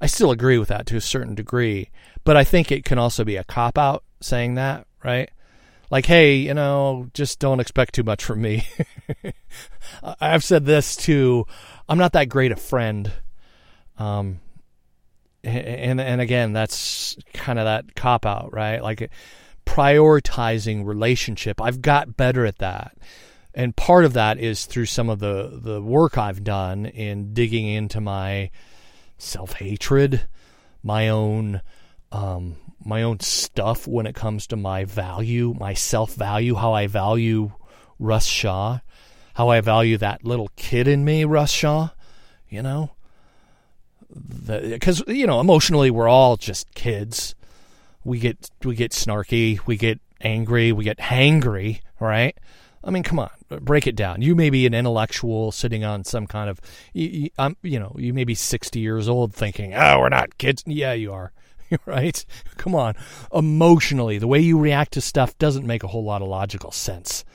I 0.00 0.06
still 0.06 0.30
agree 0.30 0.58
with 0.58 0.68
that 0.68 0.86
to 0.86 0.96
a 0.96 1.00
certain 1.00 1.34
degree, 1.34 1.90
but 2.24 2.36
I 2.36 2.44
think 2.44 2.70
it 2.70 2.84
can 2.84 2.98
also 2.98 3.24
be 3.24 3.36
a 3.36 3.44
cop 3.44 3.78
out 3.78 4.04
saying 4.20 4.54
that, 4.54 4.86
right? 5.04 5.30
Like, 5.90 6.06
hey, 6.06 6.36
you 6.36 6.54
know, 6.54 7.08
just 7.14 7.38
don't 7.38 7.60
expect 7.60 7.94
too 7.94 8.02
much 8.02 8.22
from 8.22 8.42
me. 8.42 8.66
I've 10.20 10.44
said 10.44 10.66
this 10.66 10.96
too. 10.96 11.46
I'm 11.88 11.98
not 11.98 12.12
that 12.12 12.28
great 12.28 12.52
a 12.52 12.56
friend. 12.56 13.10
Um, 13.96 14.40
and 15.42 16.00
and 16.00 16.20
again, 16.20 16.52
that's 16.52 17.16
kind 17.32 17.58
of 17.58 17.64
that 17.64 17.94
cop 17.94 18.26
out, 18.26 18.52
right? 18.52 18.82
Like 18.82 19.10
prioritizing 19.64 20.84
relationship. 20.84 21.60
I've 21.60 21.82
got 21.82 22.16
better 22.16 22.44
at 22.44 22.58
that. 22.58 22.96
And 23.54 23.74
part 23.74 24.04
of 24.04 24.12
that 24.12 24.38
is 24.38 24.66
through 24.66 24.86
some 24.86 25.10
of 25.10 25.18
the, 25.18 25.58
the 25.60 25.82
work 25.82 26.16
I've 26.16 26.44
done 26.44 26.86
in 26.86 27.34
digging 27.34 27.66
into 27.66 28.00
my 28.00 28.50
self 29.18 29.54
hatred, 29.54 30.26
my 30.82 31.08
own 31.08 31.60
um, 32.10 32.56
my 32.84 33.02
own 33.02 33.20
stuff 33.20 33.86
when 33.86 34.06
it 34.06 34.14
comes 34.14 34.46
to 34.46 34.56
my 34.56 34.84
value, 34.84 35.54
my 35.58 35.74
self 35.74 36.14
value, 36.14 36.54
how 36.54 36.72
I 36.72 36.86
value 36.86 37.52
Russ 37.98 38.24
Shaw, 38.24 38.80
how 39.34 39.48
I 39.48 39.60
value 39.60 39.98
that 39.98 40.24
little 40.24 40.50
kid 40.56 40.88
in 40.88 41.04
me, 41.04 41.24
Russ 41.24 41.50
Shaw. 41.50 41.90
You 42.48 42.62
know, 42.62 42.92
because 44.30 45.02
you 45.06 45.26
know 45.26 45.40
emotionally 45.40 45.90
we're 45.90 46.08
all 46.08 46.36
just 46.36 46.72
kids. 46.74 47.34
We 48.04 48.18
get 48.18 48.50
we 48.64 48.74
get 48.74 48.92
snarky, 48.92 49.58
we 49.66 49.76
get 49.76 50.00
angry, 50.20 50.72
we 50.72 50.84
get 50.84 50.98
hangry, 50.98 51.80
right? 52.00 52.36
I 52.84 52.90
mean, 52.90 53.02
come 53.02 53.18
on, 53.18 53.30
break 53.48 53.86
it 53.86 53.96
down. 53.96 54.22
You 54.22 54.34
may 54.34 54.50
be 54.50 54.66
an 54.66 54.74
intellectual 54.74 55.50
sitting 55.52 55.84
on 55.84 56.04
some 56.04 56.26
kind 56.26 56.48
of, 56.48 56.60
you, 56.92 57.30
um, 57.38 57.56
you 57.62 57.78
know, 57.78 57.94
you 57.98 58.14
may 58.14 58.24
be 58.24 58.34
60 58.34 58.78
years 58.78 59.08
old 59.08 59.34
thinking, 59.34 59.74
oh, 59.74 59.98
we're 59.98 60.08
not 60.08 60.38
kids. 60.38 60.62
Yeah, 60.66 60.92
you 60.92 61.12
are. 61.12 61.32
right? 61.86 62.24
Come 62.56 62.74
on. 62.74 62.94
Emotionally, 63.32 64.18
the 64.18 64.28
way 64.28 64.40
you 64.40 64.58
react 64.58 64.92
to 64.92 65.00
stuff 65.00 65.36
doesn't 65.38 65.66
make 65.66 65.82
a 65.82 65.88
whole 65.88 66.04
lot 66.04 66.22
of 66.22 66.28
logical 66.28 66.70
sense. 66.70 67.24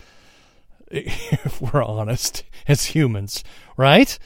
If 0.96 1.60
we're 1.60 1.84
honest 1.84 2.44
as 2.68 2.86
humans, 2.86 3.44
right? 3.78 4.18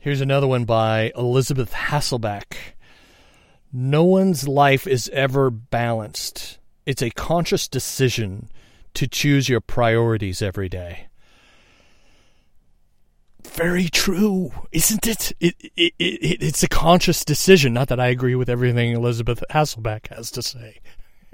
Here's 0.00 0.20
another 0.20 0.48
one 0.48 0.64
by 0.64 1.12
Elisabeth 1.16 1.72
Hasselbeck. 1.72 2.56
No 3.72 4.02
one's 4.02 4.48
life 4.48 4.88
is 4.88 5.08
ever 5.10 5.50
balanced. 5.50 6.58
It's 6.84 7.00
a 7.00 7.10
conscious 7.10 7.68
decision 7.68 8.50
to 8.94 9.06
choose 9.06 9.48
your 9.48 9.60
priorities 9.60 10.40
every 10.42 10.68
day. 10.68 11.08
Very 13.52 13.88
true, 13.88 14.52
isn't 14.72 15.06
it? 15.06 15.32
It, 15.38 15.54
it, 15.76 15.92
it? 15.98 16.42
It's 16.42 16.62
a 16.62 16.68
conscious 16.68 17.24
decision. 17.24 17.74
Not 17.74 17.88
that 17.88 18.00
I 18.00 18.08
agree 18.08 18.34
with 18.34 18.48
everything 18.48 18.92
Elisabeth 18.92 19.44
Hasselbeck 19.50 20.08
has 20.08 20.30
to 20.32 20.42
say. 20.42 20.80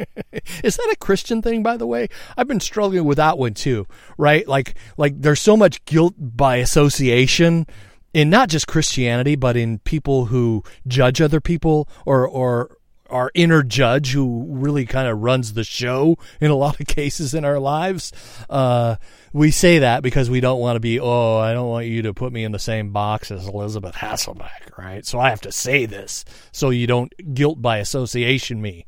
Is 0.65 0.77
that 0.77 0.93
a 0.93 0.97
Christian 0.99 1.41
thing, 1.41 1.63
by 1.63 1.77
the 1.77 1.87
way? 1.87 2.09
I've 2.37 2.49
been 2.49 2.61
struggling 2.61 3.05
with 3.05 3.17
that 3.17 3.39
one 3.39 3.55
too, 3.55 3.87
right? 4.19 4.47
Like, 4.47 4.75
like 4.97 5.21
there's 5.21 5.41
so 5.41 5.57
much 5.57 5.85
guilt 5.85 6.15
by 6.19 6.57
association 6.57 7.67
in 8.13 8.29
not 8.29 8.49
just 8.49 8.67
Christianity, 8.67 9.37
but 9.37 9.57
in 9.57 9.79
people 9.81 10.27
who 10.27 10.63
judge 10.87 11.21
other 11.21 11.41
people 11.41 11.89
or, 12.05 12.27
or, 12.27 12.77
our 13.11 13.31
inner 13.35 13.63
judge 13.63 14.13
who 14.13 14.47
really 14.49 14.87
kind 14.87 15.09
of 15.09 15.21
runs 15.21 15.53
the 15.53 15.65
show 15.65 16.17
in 16.41 16.51
a 16.51 16.57
lot 16.57 16.81
of 16.81 16.87
cases 16.87 17.35
in 17.35 17.45
our 17.45 17.59
lives. 17.59 18.13
Uh, 18.49 18.97
we 19.33 19.51
say 19.51 19.81
that 19.81 20.03
because 20.03 20.29
we 20.29 20.41
don't 20.41 20.61
want 20.61 20.77
to 20.77 20.81
be, 20.81 20.99
oh, 20.99 21.39
I 21.39 21.53
don't 21.53 21.69
want 21.69 21.87
you 21.87 22.03
to 22.03 22.15
put 22.15 22.33
me 22.33 22.45
in 22.45 22.53
the 22.53 22.59
same 22.59 22.91
box 22.91 23.31
as 23.31 23.47
Elisabeth 23.47 23.95
Hasselbeck, 23.95 24.77
right? 24.77 25.05
So 25.07 25.21
I 25.21 25.31
have 25.31 25.41
to 25.43 25.53
say 25.53 25.87
this 25.87 26.25
so 26.53 26.71
you 26.71 26.87
don't 26.87 27.13
guilt 27.35 27.61
by 27.63 27.79
association 27.79 28.61
me 28.61 28.87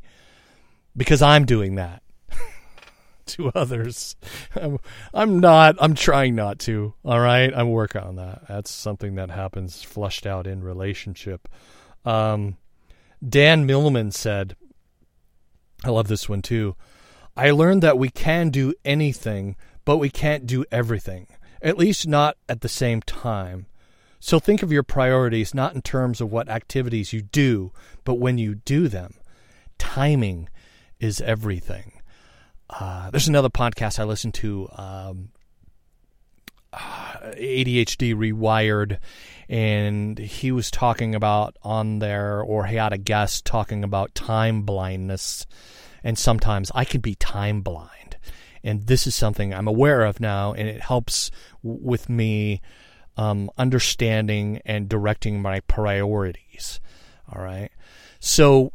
because 0.96 1.22
I'm 1.22 1.44
doing 1.44 1.76
that 1.76 2.02
to 3.26 3.50
others. 3.54 4.16
I'm, 4.54 4.78
I'm 5.14 5.40
not, 5.40 5.76
I'm 5.80 5.94
trying 5.94 6.34
not 6.34 6.58
to, 6.60 6.94
all 7.04 7.20
right? 7.20 7.52
I'm 7.54 7.70
working 7.70 8.02
on 8.02 8.16
that. 8.16 8.48
That's 8.48 8.70
something 8.70 9.14
that 9.16 9.30
happens 9.30 9.82
flushed 9.82 10.26
out 10.26 10.46
in 10.46 10.62
relationship. 10.62 11.48
Um, 12.04 12.56
Dan 13.26 13.66
Millman 13.66 14.10
said, 14.10 14.56
I 15.84 15.90
love 15.90 16.08
this 16.08 16.28
one 16.28 16.42
too. 16.42 16.76
I 17.36 17.50
learned 17.50 17.82
that 17.82 17.98
we 17.98 18.08
can 18.08 18.50
do 18.50 18.74
anything, 18.84 19.56
but 19.84 19.98
we 19.98 20.10
can't 20.10 20.46
do 20.46 20.64
everything, 20.70 21.28
at 21.62 21.78
least 21.78 22.06
not 22.06 22.36
at 22.48 22.60
the 22.60 22.68
same 22.68 23.00
time. 23.02 23.66
So 24.20 24.38
think 24.38 24.62
of 24.62 24.70
your 24.70 24.82
priorities 24.82 25.54
not 25.54 25.74
in 25.74 25.82
terms 25.82 26.20
of 26.20 26.30
what 26.30 26.48
activities 26.48 27.12
you 27.12 27.22
do, 27.22 27.72
but 28.04 28.14
when 28.14 28.38
you 28.38 28.54
do 28.54 28.86
them. 28.88 29.14
Timing 29.78 30.48
is 31.00 31.20
everything. 31.20 32.00
Uh, 32.70 33.10
there's 33.10 33.28
another 33.28 33.50
podcast 33.50 33.98
I 33.98 34.04
listen 34.04 34.30
to, 34.32 34.68
um, 34.72 35.30
ADHD 36.72 38.14
Rewired, 38.14 38.98
and 39.48 40.18
he 40.18 40.52
was 40.52 40.70
talking 40.70 41.14
about 41.14 41.56
on 41.62 41.98
there, 41.98 42.40
or 42.40 42.66
he 42.66 42.76
had 42.76 42.92
a 42.92 42.98
guest 42.98 43.44
talking 43.44 43.84
about 43.84 44.14
time 44.14 44.62
blindness. 44.62 45.46
And 46.04 46.18
sometimes 46.18 46.72
I 46.74 46.84
can 46.84 47.00
be 47.00 47.14
time 47.14 47.60
blind. 47.60 48.16
And 48.64 48.86
this 48.86 49.06
is 49.06 49.14
something 49.14 49.52
I'm 49.52 49.68
aware 49.68 50.04
of 50.04 50.20
now, 50.20 50.52
and 50.52 50.68
it 50.68 50.80
helps 50.80 51.30
with 51.62 52.08
me 52.08 52.60
um, 53.16 53.50
understanding 53.58 54.60
and 54.64 54.88
directing 54.88 55.42
my 55.42 55.60
priorities. 55.60 56.80
All 57.30 57.42
right. 57.42 57.70
So, 58.20 58.72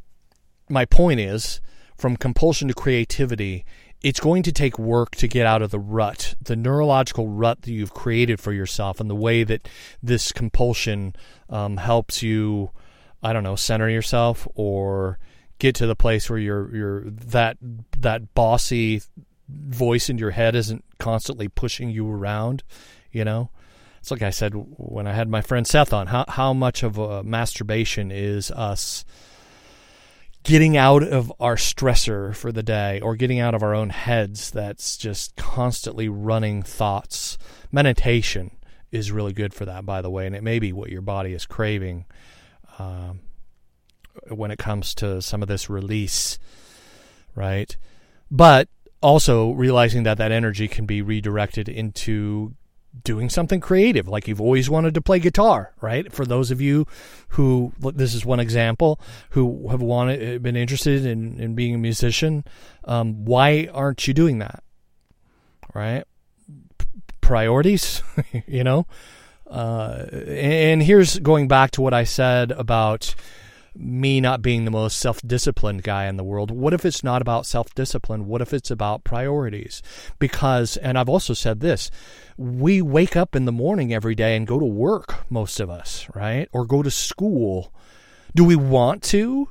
my 0.70 0.86
point 0.86 1.20
is 1.20 1.62
from 1.98 2.18
compulsion 2.18 2.68
to 2.68 2.74
creativity 2.74 3.66
it's 4.02 4.20
going 4.20 4.44
to 4.44 4.52
take 4.52 4.78
work 4.78 5.16
to 5.16 5.28
get 5.28 5.46
out 5.46 5.62
of 5.62 5.72
the 5.72 5.80
rut, 5.80 6.36
the 6.42 6.56
neurological 6.56 7.28
rut 7.28 7.64
that 7.64 7.72
you've 7.72 7.94
created 7.94 8.40
for 8.40 8.54
yourself, 8.54 9.00
and 9.00 9.10
the 9.10 9.16
way 9.16 9.44
that 9.44 9.68
this 10.04 10.32
compulsion 10.32 11.16
um, 11.50 11.78
helps 11.78 12.22
you, 12.22 12.72
I 13.24 13.34
don't 13.34 13.44
know, 13.44 13.56
center 13.56 13.90
yourself 13.90 14.48
or 14.56 15.18
get 15.60 15.76
to 15.76 15.88
the 15.88 15.96
place 15.96 16.30
where 16.30 16.40
you're 16.40 16.76
you're 16.76 17.10
that 17.10 17.58
that 17.98 18.34
bossy 18.36 19.02
voice 19.50 20.10
in 20.10 20.18
your 20.18 20.32
head 20.32 20.56
isn't 20.56 20.84
constantly 21.00 21.48
pushing 21.48 21.90
you 21.90 22.10
around, 22.10 22.64
you 23.12 23.26
know. 23.26 23.50
It's 24.00 24.12
like 24.12 24.22
I 24.22 24.30
said 24.30 24.54
when 24.54 25.08
I 25.08 25.14
had 25.14 25.28
my 25.28 25.42
friend 25.42 25.66
Seth 25.66 25.92
on. 25.92 26.08
How 26.08 26.26
how 26.28 26.54
much 26.54 26.84
of 26.84 26.98
a 26.98 27.24
masturbation 27.24 28.12
is 28.12 28.52
us? 28.52 29.04
Getting 30.48 30.78
out 30.78 31.04
of 31.04 31.32
our 31.42 31.58
stressor 31.58 32.34
for 32.34 32.54
the 32.54 32.64
day 32.64 33.02
or 33.02 33.18
getting 33.18 33.38
out 33.38 33.54
of 33.54 33.62
our 33.62 33.76
own 33.76 33.90
heads 33.90 34.50
that's 34.50 34.96
just 34.96 35.36
constantly 35.36 36.08
running 36.08 36.64
thoughts. 36.64 37.38
Meditation 37.70 38.52
is 38.90 39.12
really 39.12 39.34
good 39.34 39.54
for 39.54 39.66
that, 39.66 39.86
by 39.86 40.02
the 40.02 40.10
way, 40.10 40.26
and 40.26 40.34
it 40.34 40.42
may 40.42 40.58
be 40.58 40.72
what 40.72 40.90
your 40.90 41.02
body 41.02 41.34
is 41.34 41.46
craving 41.46 42.06
um, 42.80 43.20
when 44.30 44.50
it 44.50 44.58
comes 44.58 44.96
to 44.96 45.22
some 45.22 45.42
of 45.42 45.50
this 45.50 45.70
release, 45.70 46.40
right? 47.36 47.76
But 48.32 48.70
also 49.02 49.52
realizing 49.52 50.04
that 50.04 50.18
that 50.18 50.32
energy 50.32 50.70
can 50.70 50.86
be 50.86 51.02
redirected 51.02 51.68
into 51.68 52.56
doing 53.04 53.30
something 53.30 53.60
creative 53.60 54.08
like 54.08 54.28
you've 54.28 54.42
always 54.42 54.70
wanted 54.70 54.94
to 54.94 55.02
play 55.02 55.20
guitar 55.20 55.74
right? 55.82 56.12
For 56.12 56.26
those 56.26 56.52
of 56.52 56.62
you 56.62 56.86
who 57.30 57.74
this 57.80 58.14
is 58.14 58.26
one 58.26 58.40
example 58.40 59.00
who 59.32 59.70
have 59.70 59.82
wanted 59.82 60.42
been 60.42 60.56
interested 60.56 61.06
in, 61.06 61.40
in 61.40 61.56
being 61.56 61.76
a 61.76 61.78
musician 61.78 62.44
um, 62.86 63.26
why 63.26 63.70
aren't 63.74 64.08
you 64.08 64.14
doing 64.14 64.40
that 64.40 64.64
right? 65.74 66.04
Priorities 67.22 68.04
you 68.48 68.64
know? 68.64 68.88
Uh, 69.46 70.06
and 70.28 70.84
here's 70.84 71.20
going 71.20 71.48
back 71.48 71.72
to 71.72 71.82
what 71.82 71.94
i 71.94 72.04
said 72.04 72.52
about 72.52 73.16
me 73.80 74.20
not 74.20 74.42
being 74.42 74.66
the 74.66 74.72
most 74.72 75.00
self 75.00 75.22
disciplined 75.22 75.84
guy 75.84 76.06
in 76.06 76.18
the 76.18 76.24
world. 76.24 76.52
What 76.52 76.74
if 76.74 76.86
it's 76.86 77.04
not 77.04 77.22
about 77.22 77.46
self 77.46 77.74
discipline? 77.76 78.28
What 78.28 78.42
if 78.42 78.54
it's 78.54 78.72
about 78.72 79.04
priorities? 79.04 79.82
Because, 80.20 80.78
and 80.78 80.98
I've 80.98 81.10
also 81.10 81.34
said 81.34 81.60
this, 81.60 81.92
we 82.38 82.82
wake 82.82 83.16
up 83.16 83.36
in 83.36 83.46
the 83.46 83.52
morning 83.52 83.94
every 83.94 84.16
day 84.16 84.36
and 84.36 84.48
go 84.48 84.60
to 84.60 84.66
work, 84.66 85.30
most 85.30 85.60
of 85.60 85.70
us, 85.70 86.08
right? 86.14 86.50
Or 86.52 86.66
go 86.66 86.84
to 86.84 86.92
school. 86.92 87.74
Do 88.36 88.44
we 88.44 88.56
want 88.56 89.04
to? 89.04 89.50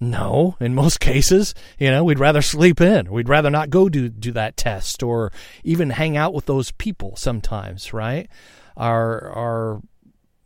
No, 0.00 0.56
in 0.60 0.74
most 0.74 0.98
cases, 1.00 1.54
you 1.78 1.90
know, 1.90 2.04
we'd 2.04 2.18
rather 2.18 2.42
sleep 2.42 2.80
in. 2.80 3.10
We'd 3.10 3.28
rather 3.28 3.50
not 3.50 3.70
go 3.70 3.88
do 3.88 4.08
do 4.08 4.32
that 4.32 4.56
test 4.56 5.02
or 5.02 5.30
even 5.62 5.90
hang 5.90 6.16
out 6.16 6.32
with 6.32 6.46
those 6.46 6.72
people 6.72 7.16
sometimes, 7.16 7.92
right? 7.92 8.28
Our 8.76 9.30
our 9.30 9.82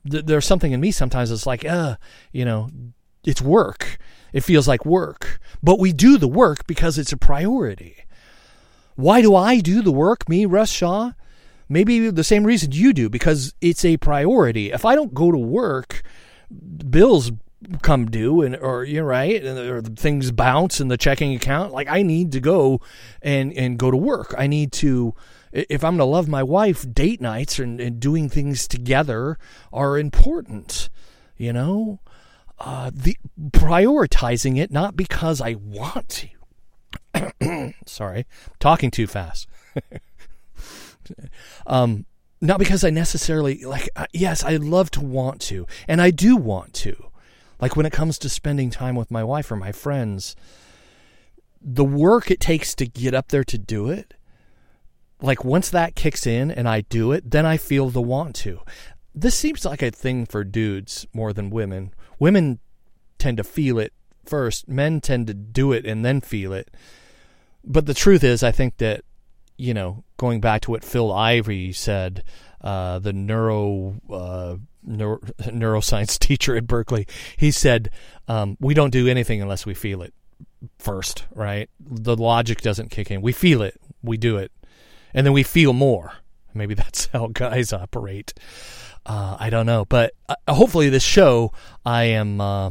there's 0.04 0.44
something 0.44 0.72
in 0.72 0.80
me 0.80 0.90
sometimes 0.90 1.30
it's 1.30 1.46
like, 1.46 1.64
uh, 1.64 1.96
you 2.30 2.44
know, 2.44 2.68
it's 3.24 3.42
work. 3.42 3.98
It 4.32 4.42
feels 4.42 4.66
like 4.66 4.84
work. 4.84 5.40
But 5.62 5.78
we 5.78 5.92
do 5.92 6.18
the 6.18 6.28
work 6.28 6.66
because 6.66 6.98
it's 6.98 7.12
a 7.12 7.16
priority. 7.16 8.04
Why 8.96 9.22
do 9.22 9.34
I 9.34 9.60
do 9.60 9.82
the 9.82 9.92
work, 9.92 10.28
me, 10.28 10.44
Russ 10.44 10.70
Shaw? 10.70 11.12
Maybe 11.68 12.10
the 12.10 12.24
same 12.24 12.44
reason 12.44 12.72
you 12.72 12.92
do, 12.92 13.08
because 13.08 13.54
it's 13.60 13.84
a 13.84 13.96
priority. 13.96 14.70
If 14.70 14.84
I 14.84 14.94
don't 14.94 15.14
go 15.14 15.32
to 15.32 15.38
work, 15.38 16.02
bills 16.90 17.32
come 17.82 18.10
due 18.10 18.42
and 18.42 18.56
or 18.56 18.84
you're 18.84 19.04
right 19.04 19.42
and 19.42 19.58
or 19.58 19.80
things 19.80 20.30
bounce 20.30 20.80
in 20.80 20.88
the 20.88 20.98
checking 20.98 21.34
account 21.34 21.72
like 21.72 21.88
i 21.88 22.02
need 22.02 22.30
to 22.32 22.38
go 22.38 22.78
and 23.22 23.52
and 23.54 23.78
go 23.78 23.90
to 23.90 23.96
work 23.96 24.34
i 24.36 24.46
need 24.46 24.70
to 24.70 25.14
if 25.52 25.82
i'm 25.82 25.96
going 25.96 25.98
to 25.98 26.04
love 26.04 26.28
my 26.28 26.42
wife 26.42 26.84
date 26.92 27.20
nights 27.22 27.58
and, 27.58 27.80
and 27.80 28.00
doing 28.00 28.28
things 28.28 28.68
together 28.68 29.38
are 29.72 29.98
important 29.98 30.90
you 31.38 31.52
know 31.52 32.00
uh, 32.58 32.90
the 32.92 33.16
prioritizing 33.50 34.58
it 34.58 34.70
not 34.70 34.96
because 34.96 35.40
I 35.40 35.54
want 35.54 36.28
to. 37.40 37.72
Sorry, 37.86 38.26
talking 38.58 38.90
too 38.90 39.06
fast. 39.06 39.48
um, 41.66 42.06
not 42.40 42.58
because 42.58 42.84
I 42.84 42.90
necessarily 42.90 43.64
like. 43.64 43.88
Uh, 43.96 44.06
yes, 44.12 44.44
I 44.44 44.56
love 44.56 44.90
to 44.92 45.00
want 45.00 45.40
to, 45.42 45.66
and 45.88 46.00
I 46.00 46.10
do 46.10 46.36
want 46.36 46.74
to. 46.74 47.10
Like 47.60 47.76
when 47.76 47.86
it 47.86 47.92
comes 47.92 48.18
to 48.18 48.28
spending 48.28 48.70
time 48.70 48.94
with 48.94 49.10
my 49.10 49.24
wife 49.24 49.50
or 49.50 49.56
my 49.56 49.72
friends, 49.72 50.36
the 51.60 51.84
work 51.84 52.30
it 52.30 52.40
takes 52.40 52.74
to 52.74 52.86
get 52.86 53.14
up 53.14 53.28
there 53.28 53.44
to 53.44 53.58
do 53.58 53.88
it. 53.88 54.14
Like 55.22 55.44
once 55.44 55.70
that 55.70 55.94
kicks 55.94 56.26
in 56.26 56.50
and 56.50 56.68
I 56.68 56.82
do 56.82 57.12
it, 57.12 57.30
then 57.30 57.46
I 57.46 57.56
feel 57.56 57.88
the 57.88 58.02
want 58.02 58.34
to. 58.36 58.60
This 59.14 59.34
seems 59.34 59.64
like 59.64 59.80
a 59.80 59.90
thing 59.90 60.26
for 60.26 60.44
dudes 60.44 61.06
more 61.14 61.32
than 61.32 61.48
women 61.48 61.94
women 62.24 62.58
tend 63.18 63.36
to 63.36 63.44
feel 63.44 63.78
it 63.78 63.92
first. 64.24 64.66
Men 64.66 65.02
tend 65.02 65.26
to 65.26 65.34
do 65.34 65.72
it 65.72 65.84
and 65.84 66.02
then 66.02 66.22
feel 66.22 66.54
it. 66.54 66.70
But 67.62 67.84
the 67.84 67.92
truth 67.92 68.24
is, 68.24 68.42
I 68.42 68.50
think 68.50 68.78
that 68.78 69.04
you 69.58 69.74
know, 69.74 70.04
going 70.16 70.40
back 70.40 70.62
to 70.62 70.70
what 70.70 70.82
Phil 70.82 71.12
Ivey 71.12 71.72
said, 71.72 72.24
uh, 72.62 72.98
the 72.98 73.12
neuro, 73.12 74.00
uh, 74.10 74.56
neuro, 74.82 75.18
neuroscience 75.42 76.18
teacher 76.28 76.56
at 76.56 76.66
Berkeley, 76.66 77.06
he 77.36 77.50
said, 77.50 77.90
um, 78.26 78.56
"We 78.58 78.72
don't 78.72 78.90
do 78.90 79.06
anything 79.06 79.42
unless 79.42 79.66
we 79.66 79.74
feel 79.74 80.00
it 80.00 80.14
first, 80.78 81.26
right? 81.34 81.68
The 81.78 82.16
logic 82.16 82.62
doesn't 82.62 82.90
kick 82.90 83.10
in. 83.10 83.20
We 83.20 83.32
feel 83.32 83.60
it, 83.60 83.78
we 84.02 84.16
do 84.16 84.38
it, 84.38 84.50
and 85.12 85.26
then 85.26 85.34
we 85.34 85.42
feel 85.42 85.74
more. 85.74 86.14
Maybe 86.54 86.74
that's 86.74 87.06
how 87.06 87.28
guys 87.28 87.72
operate." 87.72 88.34
Uh, 89.06 89.36
I 89.38 89.50
don't 89.50 89.66
know, 89.66 89.84
but 89.84 90.14
uh, 90.28 90.36
hopefully 90.48 90.88
this 90.88 91.02
show, 91.02 91.52
I 91.84 92.04
am 92.04 92.40
uh, 92.40 92.70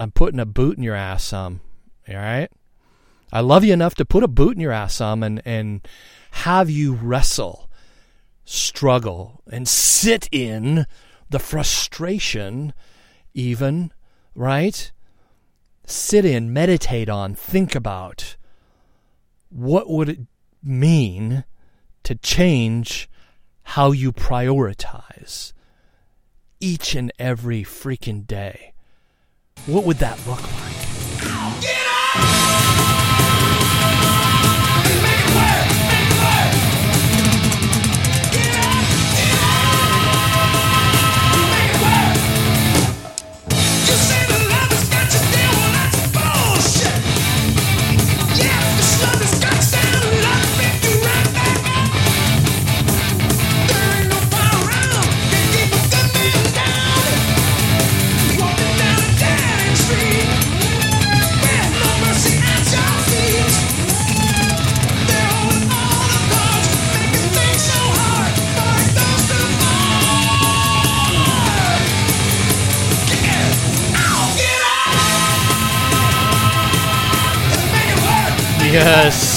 I'm 0.00 0.10
putting 0.10 0.40
a 0.40 0.46
boot 0.46 0.76
in 0.76 0.82
your 0.82 0.96
ass 0.96 1.24
some. 1.24 1.60
All 2.08 2.16
right, 2.16 2.48
I 3.32 3.40
love 3.40 3.64
you 3.64 3.72
enough 3.72 3.94
to 3.96 4.04
put 4.04 4.24
a 4.24 4.28
boot 4.28 4.54
in 4.54 4.60
your 4.60 4.72
ass 4.72 4.94
some 4.94 5.22
and 5.22 5.40
and 5.44 5.86
have 6.30 6.68
you 6.68 6.94
wrestle, 6.94 7.70
struggle, 8.44 9.42
and 9.50 9.68
sit 9.68 10.28
in 10.32 10.86
the 11.30 11.38
frustration, 11.38 12.74
even 13.32 13.92
right. 14.34 14.90
Sit 15.86 16.24
in, 16.24 16.52
meditate 16.52 17.10
on, 17.10 17.34
think 17.34 17.74
about 17.74 18.36
what 19.50 19.88
would 19.90 20.08
it 20.08 20.20
mean 20.62 21.44
to 22.04 22.14
change 22.14 23.08
how 23.64 23.90
you 23.90 24.12
prioritize 24.12 25.52
each 26.60 26.94
and 26.94 27.12
every 27.18 27.62
freaking 27.62 28.26
day. 28.26 28.72
What 29.66 29.84
would 29.84 29.98
that 29.98 30.18
look 30.26 30.42
like? 30.42 30.93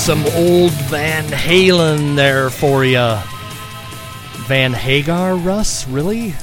Some 0.08 0.26
old 0.38 0.72
Van 0.84 1.26
Halen 1.26 2.16
there 2.16 2.50
for 2.50 2.86
you. 2.86 3.18
Van 4.46 4.72
Hagar, 4.72 5.36
Russ? 5.36 5.86
Really? 5.86 6.34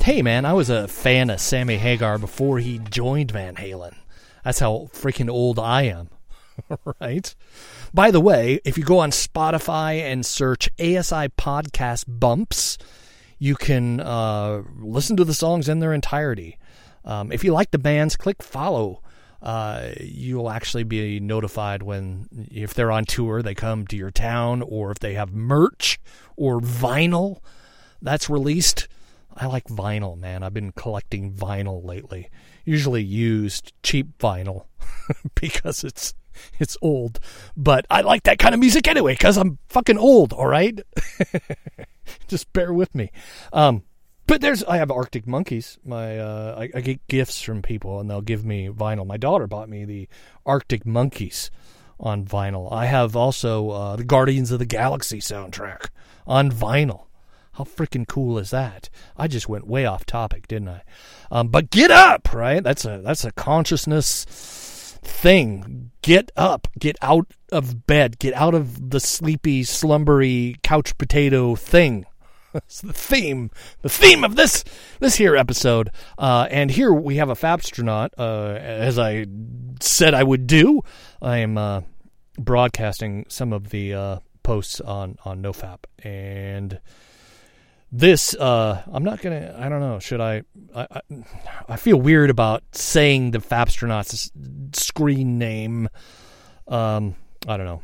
Hey, 0.00 0.20
man, 0.20 0.44
I 0.44 0.52
was 0.52 0.68
a 0.68 0.88
fan 0.88 1.30
of 1.30 1.38
Sammy 1.38 1.76
Hagar 1.76 2.18
before 2.18 2.58
he 2.58 2.80
joined 2.80 3.30
Van 3.30 3.54
Halen. 3.54 3.94
That's 4.42 4.58
how 4.58 4.90
freaking 4.92 5.30
old 5.30 5.60
I 5.60 5.82
am. 5.82 6.08
right? 7.00 7.32
By 7.92 8.10
the 8.10 8.18
way, 8.18 8.58
if 8.64 8.76
you 8.76 8.82
go 8.82 8.98
on 8.98 9.12
Spotify 9.12 10.00
and 10.00 10.26
search 10.26 10.68
ASI 10.80 11.28
Podcast 11.38 12.06
Bumps, 12.08 12.78
you 13.38 13.54
can 13.54 14.00
uh, 14.00 14.62
listen 14.80 15.16
to 15.18 15.24
the 15.24 15.34
songs 15.34 15.68
in 15.68 15.78
their 15.78 15.92
entirety. 15.94 16.58
Um, 17.04 17.30
if 17.30 17.44
you 17.44 17.52
like 17.52 17.70
the 17.70 17.78
bands, 17.78 18.16
click 18.16 18.42
follow 18.42 19.02
uh, 19.44 19.90
you'll 20.00 20.50
actually 20.50 20.84
be 20.84 21.20
notified 21.20 21.82
when 21.82 22.26
if 22.50 22.72
they're 22.72 22.90
on 22.90 23.04
tour 23.04 23.42
they 23.42 23.54
come 23.54 23.86
to 23.86 23.96
your 23.96 24.10
town 24.10 24.62
or 24.62 24.90
if 24.90 24.98
they 25.00 25.12
have 25.14 25.34
merch 25.34 26.00
or 26.34 26.60
vinyl 26.60 27.40
that's 28.00 28.30
released. 28.30 28.88
I 29.36 29.46
like 29.46 29.64
vinyl 29.64 30.16
man. 30.16 30.42
I've 30.42 30.54
been 30.54 30.72
collecting 30.72 31.32
vinyl 31.32 31.84
lately. 31.84 32.30
Usually 32.64 33.02
used 33.02 33.74
cheap 33.82 34.16
vinyl 34.18 34.64
because 35.34 35.84
it's 35.84 36.14
it's 36.58 36.78
old. 36.80 37.20
But 37.54 37.84
i 37.90 38.00
like 38.00 38.22
that 38.22 38.38
kind 38.38 38.54
of 38.54 38.60
music 38.60 38.88
anyway 38.88 39.12
because 39.12 39.36
i'm 39.36 39.58
fucking 39.68 39.98
old 39.98 40.32
all 40.32 40.46
right? 40.46 40.80
Just 42.28 42.50
bear 42.54 42.72
with 42.72 42.94
me. 42.94 43.12
Um 43.52 43.82
but 44.26 44.40
there's 44.40 44.64
I 44.64 44.78
have 44.78 44.90
Arctic 44.90 45.26
Monkeys. 45.26 45.78
My 45.84 46.18
uh, 46.18 46.56
I, 46.58 46.78
I, 46.78 46.80
get 46.80 47.06
gifts 47.08 47.40
from 47.40 47.62
people 47.62 48.00
and 48.00 48.10
they'll 48.10 48.20
give 48.20 48.44
me 48.44 48.68
vinyl. 48.68 49.06
My 49.06 49.16
daughter 49.16 49.46
bought 49.46 49.68
me 49.68 49.84
the 49.84 50.08
Arctic 50.46 50.86
Monkeys 50.86 51.50
on 52.00 52.24
vinyl. 52.24 52.72
I 52.72 52.86
have 52.86 53.16
also 53.16 53.70
uh, 53.70 53.96
the 53.96 54.04
Guardians 54.04 54.50
of 54.50 54.58
the 54.58 54.66
Galaxy 54.66 55.20
soundtrack 55.20 55.88
on 56.26 56.50
vinyl. 56.50 57.06
How 57.52 57.64
freaking 57.64 58.08
cool 58.08 58.38
is 58.38 58.50
that? 58.50 58.90
I 59.16 59.28
just 59.28 59.48
went 59.48 59.66
way 59.66 59.86
off 59.86 60.04
topic, 60.04 60.48
didn't 60.48 60.68
I? 60.68 60.82
Um, 61.30 61.48
but 61.48 61.70
get 61.70 61.90
up, 61.90 62.32
right? 62.34 62.62
That's 62.62 62.84
a 62.84 63.00
that's 63.02 63.24
a 63.24 63.32
consciousness 63.32 64.98
thing. 65.02 65.92
Get 66.02 66.32
up, 66.36 66.66
get 66.78 66.96
out 67.00 67.32
of 67.52 67.86
bed, 67.86 68.18
get 68.18 68.34
out 68.34 68.54
of 68.54 68.90
the 68.90 69.00
sleepy, 69.00 69.62
slumbery 69.62 70.56
couch 70.62 70.98
potato 70.98 71.54
thing. 71.54 72.06
That's 72.54 72.80
the 72.82 72.92
theme, 72.92 73.50
the 73.82 73.88
theme 73.88 74.24
of 74.24 74.36
this 74.36 74.64
this 75.00 75.16
here 75.16 75.36
episode. 75.36 75.90
Uh, 76.16 76.46
and 76.50 76.70
here 76.70 76.92
we 76.92 77.16
have 77.16 77.28
a 77.28 77.34
Fapstronaut, 77.34 78.10
uh, 78.16 78.54
as 78.54 78.98
I 78.98 79.26
said 79.80 80.14
I 80.14 80.22
would 80.22 80.46
do. 80.46 80.80
I 81.20 81.38
am 81.38 81.58
uh, 81.58 81.82
broadcasting 82.38 83.26
some 83.28 83.52
of 83.52 83.70
the 83.70 83.92
uh, 83.92 84.18
posts 84.44 84.80
on 84.80 85.16
on 85.24 85.42
NoFap, 85.42 85.80
and 85.98 86.80
this 87.90 88.34
uh, 88.36 88.82
I'm 88.90 89.04
not 89.04 89.20
gonna. 89.20 89.56
I 89.58 89.68
don't 89.68 89.80
know. 89.80 89.98
Should 89.98 90.20
I? 90.20 90.42
I, 90.74 90.86
I, 90.90 91.00
I 91.70 91.76
feel 91.76 92.00
weird 92.00 92.30
about 92.30 92.62
saying 92.72 93.32
the 93.32 93.38
Fapstronaut's 93.38 94.30
screen 94.78 95.38
name. 95.38 95.88
Um, 96.68 97.16
I 97.48 97.56
don't 97.56 97.66
know. 97.66 97.82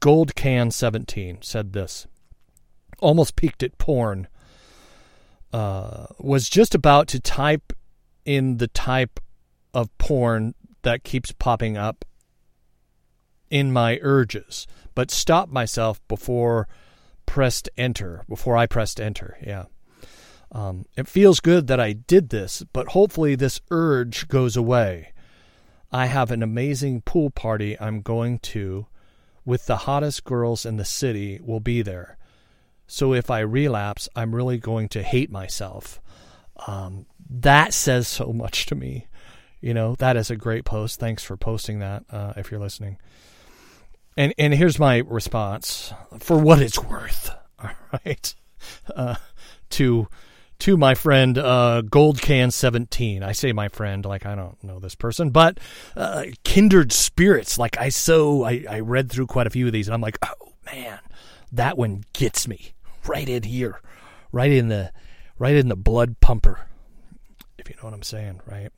Gold 0.00 0.34
Can 0.34 0.70
17 0.70 1.38
said 1.42 1.72
this 1.72 2.06
almost 3.00 3.36
peaked 3.36 3.62
at 3.62 3.78
porn. 3.78 4.28
Uh, 5.52 6.06
was 6.18 6.48
just 6.48 6.74
about 6.74 7.08
to 7.08 7.20
type 7.20 7.72
in 8.24 8.58
the 8.58 8.68
type 8.68 9.18
of 9.72 9.96
porn 9.96 10.54
that 10.82 11.04
keeps 11.04 11.32
popping 11.32 11.76
up 11.76 12.04
in 13.50 13.72
my 13.72 13.98
urges, 14.02 14.66
but 14.94 15.10
stopped 15.10 15.50
myself 15.50 16.00
before 16.08 16.68
pressed 17.24 17.68
enter. 17.76 18.24
Before 18.28 18.56
I 18.56 18.66
pressed 18.66 19.00
enter, 19.00 19.38
yeah. 19.42 19.64
Um, 20.52 20.84
it 20.96 21.08
feels 21.08 21.40
good 21.40 21.66
that 21.66 21.80
I 21.80 21.92
did 21.92 22.30
this, 22.30 22.62
but 22.72 22.88
hopefully 22.88 23.34
this 23.34 23.60
urge 23.70 24.28
goes 24.28 24.56
away. 24.56 25.12
I 25.90 26.06
have 26.06 26.30
an 26.30 26.42
amazing 26.42 27.02
pool 27.02 27.30
party 27.30 27.78
I'm 27.80 28.02
going 28.02 28.38
to 28.40 28.86
with 29.44 29.66
the 29.66 29.78
hottest 29.78 30.24
girls 30.24 30.66
in 30.66 30.76
the 30.76 30.84
city 30.84 31.40
will 31.42 31.60
be 31.60 31.80
there. 31.80 32.17
So 32.88 33.12
if 33.12 33.30
I 33.30 33.40
relapse, 33.40 34.08
I'm 34.16 34.34
really 34.34 34.58
going 34.58 34.88
to 34.90 35.02
hate 35.02 35.30
myself. 35.30 36.00
Um, 36.66 37.06
that 37.30 37.74
says 37.74 38.08
so 38.08 38.32
much 38.32 38.66
to 38.66 38.74
me. 38.74 39.06
You 39.60 39.74
know, 39.74 39.94
that 39.96 40.16
is 40.16 40.30
a 40.30 40.36
great 40.36 40.64
post. 40.64 40.98
Thanks 40.98 41.22
for 41.22 41.36
posting 41.36 41.80
that 41.80 42.04
uh, 42.10 42.32
if 42.36 42.50
you're 42.50 42.60
listening. 42.60 42.96
And 44.16 44.34
and 44.38 44.54
here's 44.54 44.78
my 44.78 44.98
response 44.98 45.92
for 46.18 46.38
what 46.38 46.60
it's 46.60 46.82
worth. 46.82 47.30
All 47.62 47.70
right, 48.04 48.34
uh, 48.94 49.16
to 49.70 50.08
to 50.60 50.76
my 50.76 50.94
friend 50.94 51.36
uh, 51.36 51.82
Gold 51.82 52.22
Can 52.22 52.50
Seventeen. 52.50 53.22
I 53.22 53.32
say 53.32 53.52
my 53.52 53.68
friend 53.68 54.04
like 54.04 54.26
I 54.26 54.34
don't 54.34 54.62
know 54.64 54.78
this 54.78 54.94
person, 54.94 55.30
but 55.30 55.58
uh, 55.96 56.24
kindred 56.42 56.92
spirits. 56.92 57.58
Like 57.58 57.78
I 57.78 57.90
so 57.90 58.44
I, 58.44 58.64
I 58.68 58.80
read 58.80 59.10
through 59.10 59.26
quite 59.26 59.46
a 59.46 59.50
few 59.50 59.66
of 59.66 59.72
these, 59.72 59.88
and 59.88 59.94
I'm 59.94 60.00
like, 60.00 60.18
oh 60.22 60.52
man, 60.66 61.00
that 61.52 61.76
one 61.76 62.04
gets 62.12 62.48
me 62.48 62.72
right 63.08 63.28
in 63.28 63.42
here, 63.42 63.80
right 64.32 64.50
in 64.50 64.68
the 64.68 64.92
right 65.38 65.56
in 65.56 65.68
the 65.68 65.76
blood 65.76 66.20
pumper. 66.20 66.66
If 67.58 67.68
you 67.68 67.76
know 67.76 67.84
what 67.84 67.94
I'm 67.94 68.02
saying, 68.02 68.40
right? 68.46 68.70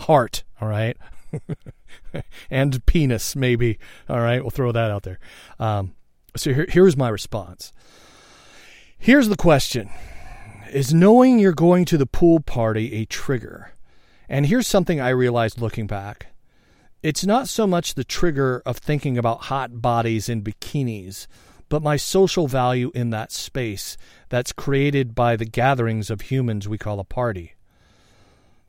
Heart, 0.00 0.44
all 0.60 0.68
right? 0.68 0.96
and 2.50 2.84
penis, 2.86 3.34
maybe. 3.34 3.78
All 4.08 4.20
right, 4.20 4.42
we'll 4.42 4.50
throw 4.50 4.72
that 4.72 4.90
out 4.90 5.02
there. 5.02 5.18
Um, 5.58 5.94
so 6.36 6.52
here, 6.52 6.66
here's 6.68 6.96
my 6.96 7.08
response. 7.08 7.72
Here's 8.98 9.28
the 9.28 9.36
question 9.36 9.90
Is 10.72 10.92
knowing 10.92 11.38
you're 11.38 11.52
going 11.52 11.84
to 11.86 11.98
the 11.98 12.06
pool 12.06 12.40
party 12.40 12.94
a 12.94 13.04
trigger? 13.04 13.72
And 14.28 14.46
here's 14.46 14.66
something 14.66 15.00
I 15.00 15.08
realized 15.08 15.60
looking 15.60 15.86
back. 15.86 16.26
It's 17.02 17.24
not 17.24 17.48
so 17.48 17.66
much 17.66 17.94
the 17.94 18.04
trigger 18.04 18.62
of 18.66 18.76
thinking 18.76 19.16
about 19.16 19.44
hot 19.44 19.80
bodies 19.80 20.28
in 20.28 20.42
bikinis 20.42 21.26
but 21.68 21.82
my 21.82 21.96
social 21.96 22.48
value 22.48 22.90
in 22.94 23.10
that 23.10 23.32
space 23.32 23.96
that's 24.28 24.52
created 24.52 25.14
by 25.14 25.36
the 25.36 25.44
gatherings 25.44 26.10
of 26.10 26.22
humans 26.22 26.68
we 26.68 26.78
call 26.78 27.00
a 27.00 27.04
party. 27.04 27.54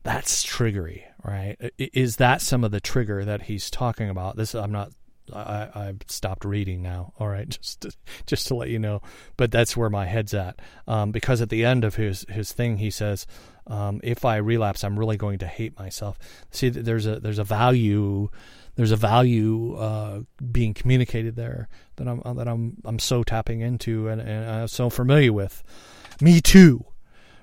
That's 0.03 0.45
triggery, 0.45 1.03
right? 1.23 1.57
Is 1.77 2.17
that 2.17 2.41
some 2.41 2.63
of 2.63 2.71
the 2.71 2.79
trigger 2.79 3.25
that 3.25 3.43
he's 3.43 3.69
talking 3.69 4.09
about? 4.09 4.38
This 4.38 4.55
I'm 4.55 4.71
not. 4.71 4.91
I, 5.31 5.69
I've 5.75 5.99
stopped 6.07 6.43
reading 6.43 6.81
now. 6.81 7.13
All 7.19 7.27
right, 7.27 7.47
just 7.47 7.81
to, 7.81 7.95
just 8.25 8.47
to 8.47 8.55
let 8.55 8.69
you 8.69 8.79
know. 8.79 9.01
But 9.38 9.51
that's 9.51 9.77
where 9.77 9.89
my 9.89 10.05
head's 10.05 10.33
at. 10.33 10.59
Um, 10.88 11.12
because 11.12 11.41
at 11.41 11.49
the 11.49 11.65
end 11.65 11.83
of 11.83 11.95
his 11.95 12.25
his 12.29 12.53
thing, 12.53 12.77
he 12.77 12.89
says, 12.89 13.27
um, 13.67 13.99
"If 14.03 14.25
I 14.25 14.38
relapse, 14.38 14.83
I'm 14.83 14.97
really 14.97 15.17
going 15.17 15.39
to 15.39 15.47
hate 15.47 15.77
myself." 15.77 16.17
See, 16.51 16.69
there's 16.69 17.05
a 17.05 17.19
there's 17.19 17.39
a 17.39 17.43
value 17.43 18.29
there's 18.79 18.93
a 18.93 18.95
value 18.95 19.75
uh, 19.75 20.21
being 20.53 20.73
communicated 20.73 21.35
there 21.35 21.67
that 21.97 22.07
I'm 22.07 22.21
that 22.37 22.47
I'm 22.47 22.77
I'm 22.85 22.97
so 22.97 23.23
tapping 23.23 23.59
into 23.59 24.07
and, 24.07 24.21
and 24.21 24.49
I'm 24.49 24.67
so 24.69 24.89
familiar 24.89 25.33
with. 25.33 25.61
Me 26.21 26.39
too, 26.39 26.85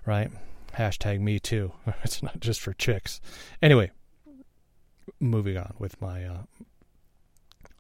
right? 0.06 0.30
Hashtag 0.78 1.20
me 1.20 1.38
too. 1.38 1.74
It's 2.02 2.22
not 2.22 2.40
just 2.40 2.62
for 2.62 2.72
chicks. 2.72 3.20
Anyway, 3.60 3.90
moving 5.20 5.58
on 5.58 5.74
with 5.78 6.00
my 6.00 6.24
uh, 6.24 6.42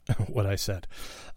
what 0.26 0.44
I 0.44 0.56
said. 0.56 0.86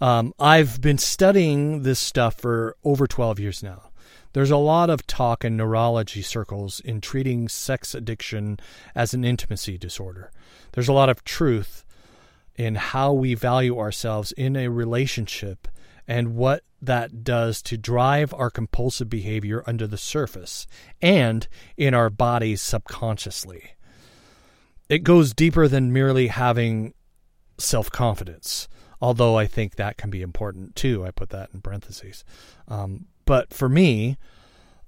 Um, 0.01 0.33
I've 0.37 0.81
been 0.81 0.97
studying 0.97 1.83
this 1.83 1.99
stuff 1.99 2.35
for 2.35 2.75
over 2.83 3.07
12 3.07 3.39
years 3.39 3.63
now. 3.63 3.91
There's 4.33 4.51
a 4.51 4.57
lot 4.57 4.89
of 4.89 5.07
talk 5.07 5.45
in 5.45 5.55
neurology 5.55 6.21
circles 6.21 6.81
in 6.81 6.99
treating 6.99 7.47
sex 7.47 7.95
addiction 7.95 8.59
as 8.93 9.13
an 9.13 9.23
intimacy 9.23 9.77
disorder. 9.77 10.33
There's 10.73 10.89
a 10.89 10.93
lot 10.93 11.07
of 11.07 11.23
truth 11.23 11.85
in 12.59 12.75
how 12.75 13.13
we 13.13 13.33
value 13.33 13.79
ourselves 13.79 14.33
in 14.33 14.57
a 14.57 14.67
relationship 14.67 15.65
and 16.05 16.35
what 16.35 16.61
that 16.81 17.23
does 17.23 17.61
to 17.61 17.77
drive 17.77 18.33
our 18.33 18.49
compulsive 18.49 19.09
behavior 19.09 19.63
under 19.65 19.87
the 19.87 19.97
surface 19.97 20.67
and 21.01 21.47
in 21.77 21.93
our 21.93 22.09
bodies 22.09 22.61
subconsciously. 22.61 23.75
It 24.89 25.03
goes 25.03 25.33
deeper 25.33 25.69
than 25.69 25.93
merely 25.93 26.27
having 26.27 26.93
self 27.57 27.89
confidence, 27.89 28.67
although 28.99 29.37
I 29.37 29.47
think 29.47 29.75
that 29.75 29.95
can 29.95 30.09
be 30.09 30.21
important 30.21 30.75
too. 30.75 31.05
I 31.05 31.11
put 31.11 31.29
that 31.29 31.51
in 31.53 31.61
parentheses. 31.61 32.25
Um, 32.67 33.05
but 33.23 33.53
for 33.53 33.69
me, 33.69 34.17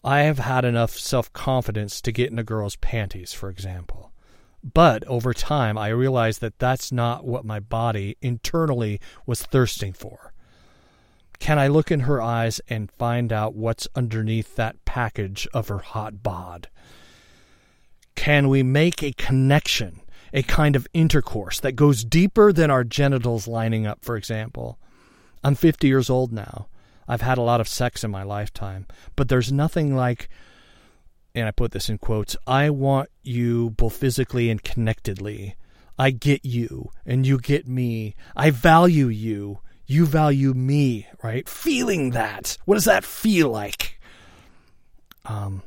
I 0.03 0.23
have 0.23 0.39
had 0.39 0.65
enough 0.65 0.97
self 0.97 1.31
confidence 1.31 2.01
to 2.01 2.11
get 2.11 2.31
in 2.31 2.39
a 2.39 2.43
girl's 2.43 2.75
panties, 2.75 3.31
for 3.31 3.49
example. 3.49 4.10
But 4.63 5.03
over 5.07 5.33
time, 5.33 5.77
I 5.77 5.87
realized 5.89 6.41
that 6.41 6.59
that's 6.59 6.91
not 6.91 7.25
what 7.25 7.45
my 7.45 7.59
body 7.59 8.17
internally 8.21 8.99
was 9.25 9.41
thirsting 9.41 9.93
for. 9.93 10.33
Can 11.39 11.57
I 11.57 11.67
look 11.67 11.89
in 11.89 12.01
her 12.01 12.21
eyes 12.21 12.61
and 12.69 12.91
find 12.91 13.33
out 13.33 13.55
what's 13.55 13.87
underneath 13.95 14.55
that 14.55 14.85
package 14.85 15.47
of 15.53 15.69
her 15.69 15.79
hot 15.79 16.21
bod? 16.21 16.69
Can 18.15 18.49
we 18.49 18.61
make 18.61 19.01
a 19.01 19.13
connection, 19.13 20.01
a 20.31 20.43
kind 20.43 20.75
of 20.75 20.87
intercourse 20.93 21.59
that 21.61 21.71
goes 21.75 22.03
deeper 22.03 22.53
than 22.53 22.69
our 22.69 22.83
genitals 22.83 23.47
lining 23.47 23.87
up, 23.87 24.05
for 24.05 24.15
example? 24.15 24.77
I'm 25.43 25.55
50 25.55 25.87
years 25.87 26.11
old 26.11 26.31
now. 26.31 26.67
I've 27.07 27.21
had 27.21 27.39
a 27.39 27.41
lot 27.41 27.59
of 27.59 27.67
sex 27.67 28.03
in 28.03 28.11
my 28.11 28.21
lifetime, 28.21 28.85
but 29.15 29.27
there's 29.27 29.51
nothing 29.51 29.95
like 29.95 30.29
and 31.33 31.47
I 31.47 31.51
put 31.51 31.71
this 31.71 31.89
in 31.89 31.97
quotes, 31.97 32.35
I 32.45 32.69
want 32.69 33.09
you 33.23 33.71
both 33.71 33.95
physically 33.95 34.49
and 34.49 34.63
connectedly. 34.63 35.55
I 35.97 36.11
get 36.11 36.43
you 36.43 36.91
and 37.05 37.25
you 37.25 37.37
get 37.37 37.67
me. 37.67 38.15
I 38.35 38.49
value 38.49 39.07
you. 39.07 39.59
You 39.85 40.05
value 40.05 40.53
me, 40.53 41.07
right? 41.21 41.47
Feeling 41.47 42.11
that. 42.11 42.57
What 42.65 42.75
does 42.75 42.85
that 42.85 43.03
feel 43.03 43.49
like? 43.49 43.99
Um, 45.25 45.63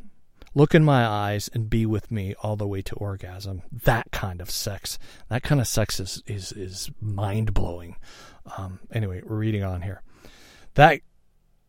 look 0.55 0.74
in 0.74 0.85
my 0.85 1.07
eyes 1.07 1.50
and 1.53 1.68
be 1.68 1.85
with 1.87 2.11
me 2.11 2.35
all 2.42 2.57
the 2.57 2.66
way 2.66 2.83
to 2.83 2.94
orgasm. 2.96 3.62
That 3.70 4.11
kind 4.12 4.40
of 4.40 4.50
sex. 4.50 4.98
That 5.29 5.42
kind 5.42 5.61
of 5.61 5.68
sex 5.68 6.00
is 6.00 6.22
is 6.27 6.53
is 6.53 6.90
mind 7.00 7.55
blowing. 7.55 7.96
Um, 8.57 8.81
anyway, 8.92 9.22
we're 9.24 9.37
reading 9.37 9.62
on 9.62 9.83
here. 9.83 10.03
That 10.74 11.00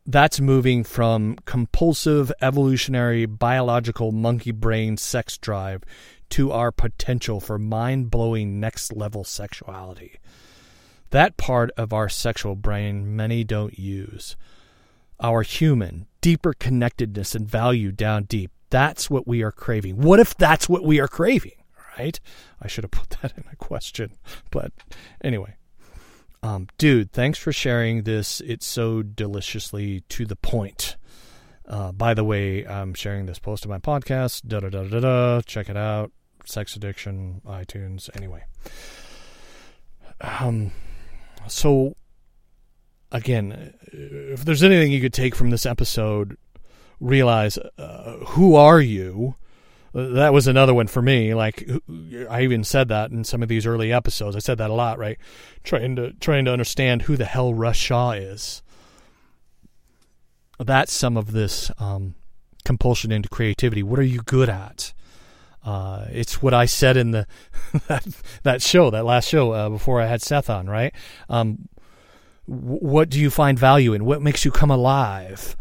that's 0.06 0.40
moving 0.40 0.84
from 0.84 1.36
compulsive 1.46 2.32
evolutionary 2.42 3.26
biological 3.26 4.12
monkey 4.12 4.52
brain 4.52 4.98
sex 4.98 5.38
drive 5.38 5.84
to 6.30 6.52
our 6.52 6.72
potential 6.72 7.40
for 7.40 7.58
mind 7.58 8.12
blowing 8.12 8.60
next 8.60 8.94
level 8.94 9.24
sexuality. 9.24 10.20
That 11.10 11.38
part 11.38 11.72
of 11.78 11.94
our 11.94 12.10
sexual 12.10 12.56
brain 12.56 13.16
many 13.16 13.44
don't 13.44 13.80
use. 13.80 14.36
Our 15.20 15.44
human, 15.44 16.08
deeper 16.22 16.54
connectedness 16.54 17.36
and 17.36 17.48
value 17.50 17.92
down 17.92 18.24
deep. 18.24 18.52
That's 18.70 19.10
what 19.10 19.28
we 19.28 19.42
are 19.42 19.52
craving. 19.52 19.98
What 20.02 20.20
if 20.20 20.36
that's 20.36 20.68
what 20.68 20.84
we 20.84 21.00
are 21.00 21.08
craving? 21.08 21.64
Right? 21.98 22.20
I 22.62 22.68
should 22.68 22.84
have 22.84 22.92
put 22.92 23.12
that 23.22 23.34
in 23.38 23.46
a 23.52 23.56
question. 23.56 24.18
But 24.52 24.72
anyway. 25.24 25.56
Um, 26.46 26.68
dude, 26.78 27.12
thanks 27.12 27.40
for 27.40 27.52
sharing 27.52 28.04
this. 28.04 28.40
It's 28.40 28.68
so 28.68 29.02
deliciously 29.02 30.02
to 30.10 30.28
the 30.28 30.36
point. 30.36 30.96
Uh, 31.68 31.92
by 31.92 32.14
the 32.14 32.24
way, 32.24 32.64
I'm 32.68 32.94
sharing 32.94 33.26
this 33.26 33.40
post 33.40 33.66
on 33.66 33.72
my 33.72 33.80
podcast. 33.80 34.48
Da 34.48 34.60
da 34.60 34.70
da 34.70 34.84
da 34.84 35.00
da. 35.00 35.42
Check 35.42 35.70
it 35.70 35.78
out. 35.78 36.12
Sex 36.46 36.76
addiction, 36.76 37.42
iTunes. 37.48 38.16
Anyway, 38.16 38.44
um, 40.22 40.72
so 41.48 41.96
again, 43.12 43.74
if 43.92 44.46
there's 44.46 44.62
anything 44.62 44.92
you 44.92 45.02
could 45.02 45.14
take 45.14 45.34
from 45.34 45.50
this 45.50 45.66
episode, 45.66 46.38
realize 47.00 47.58
uh, 47.80 48.18
who 48.18 48.54
are 48.54 48.80
you. 48.80 49.34
That 49.96 50.34
was 50.34 50.46
another 50.46 50.74
one 50.74 50.88
for 50.88 51.02
me. 51.02 51.34
Like 51.34 51.68
I 52.30 52.42
even 52.42 52.64
said 52.64 52.90
that 52.90 53.12
in 53.12 53.24
some 53.24 53.42
of 53.42 53.48
these 53.48 53.66
early 53.66 53.94
episodes. 53.94 54.36
I 54.36 54.40
said 54.40 54.58
that 54.58 54.70
a 54.70 54.74
lot, 54.74 55.00
right? 55.00 55.18
Trying 55.64 55.96
to 55.96 56.12
trying 56.14 56.46
to 56.46 56.52
understand 56.52 57.04
who 57.04 57.16
the 57.16 57.26
hell 57.26 57.54
Russ 57.54 57.78
Shaw 57.78 58.12
is 58.12 58.62
that's 60.60 60.94
some 60.94 61.18
of 61.18 61.32
this 61.32 61.72
um, 61.80 62.16
compulsion 62.64 63.12
into 63.12 63.30
creativity. 63.30 63.84
What 63.84 64.00
are 64.00 64.04
you 64.04 64.22
good 64.22 64.50
at? 64.50 64.94
Uh, 65.64 66.06
it's 66.10 66.42
what 66.42 66.54
I 66.54 66.66
said 66.66 66.96
in 66.96 67.12
the 67.12 67.28
that, 67.88 68.06
that 68.44 68.62
show, 68.62 68.90
that 68.92 69.06
last 69.06 69.28
show 69.28 69.52
uh, 69.52 69.70
before 69.70 70.00
I 70.02 70.06
had 70.06 70.22
Seth 70.22 70.50
on, 70.50 70.68
right? 70.68 70.94
Um, 71.28 71.68
what 72.46 73.10
do 73.10 73.20
you 73.20 73.32
find 73.32 73.58
value 73.58 73.94
in? 73.94 74.06
What 74.06 74.22
makes 74.22 74.46
you 74.46 74.52
come 74.52 74.70
alive? 74.70 75.58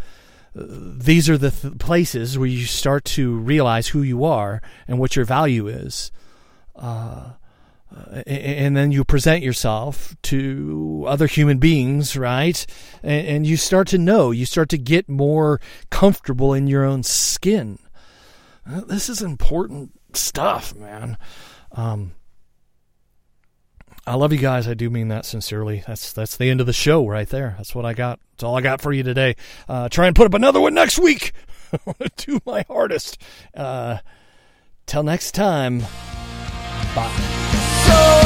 Uh, 0.58 0.64
these 0.68 1.28
are 1.28 1.38
the 1.38 1.50
th- 1.50 1.78
places 1.78 2.38
where 2.38 2.48
you 2.48 2.64
start 2.64 3.04
to 3.04 3.36
realize 3.38 3.88
who 3.88 4.02
you 4.02 4.24
are 4.24 4.62
and 4.86 4.98
what 4.98 5.16
your 5.16 5.24
value 5.24 5.66
is. 5.66 6.12
Uh, 6.76 7.32
and 8.26 8.76
then 8.76 8.90
you 8.90 9.04
present 9.04 9.44
yourself 9.44 10.16
to 10.22 11.04
other 11.06 11.26
human 11.26 11.58
beings, 11.58 12.16
right? 12.16 12.66
And, 13.02 13.46
you 13.46 13.56
start 13.56 13.86
to 13.88 13.98
know, 13.98 14.32
you 14.32 14.46
start 14.46 14.68
to 14.70 14.78
get 14.78 15.08
more 15.08 15.60
comfortable 15.90 16.54
in 16.54 16.66
your 16.66 16.84
own 16.84 17.04
skin. 17.04 17.78
This 18.66 19.08
is 19.08 19.22
important 19.22 19.92
stuff, 20.12 20.74
man. 20.74 21.16
Um, 21.72 22.12
I 24.06 24.16
love 24.16 24.32
you 24.32 24.38
guys. 24.38 24.68
I 24.68 24.74
do 24.74 24.90
mean 24.90 25.08
that 25.08 25.24
sincerely. 25.24 25.82
That's 25.86 26.12
that's 26.12 26.36
the 26.36 26.50
end 26.50 26.60
of 26.60 26.66
the 26.66 26.72
show 26.74 27.06
right 27.06 27.28
there. 27.28 27.54
That's 27.56 27.74
what 27.74 27.86
I 27.86 27.94
got. 27.94 28.20
That's 28.32 28.44
all 28.44 28.56
I 28.56 28.60
got 28.60 28.80
for 28.80 28.92
you 28.92 29.02
today. 29.02 29.34
Uh, 29.68 29.88
try 29.88 30.06
and 30.06 30.14
put 30.14 30.26
up 30.26 30.34
another 30.34 30.60
one 30.60 30.74
next 30.74 30.98
week. 30.98 31.32
Do 32.16 32.40
my 32.44 32.64
hardest. 32.68 33.20
Uh, 33.54 33.98
till 34.86 35.02
next 35.02 35.32
time. 35.32 35.80
Bye. 36.94 37.10
So 37.86 38.24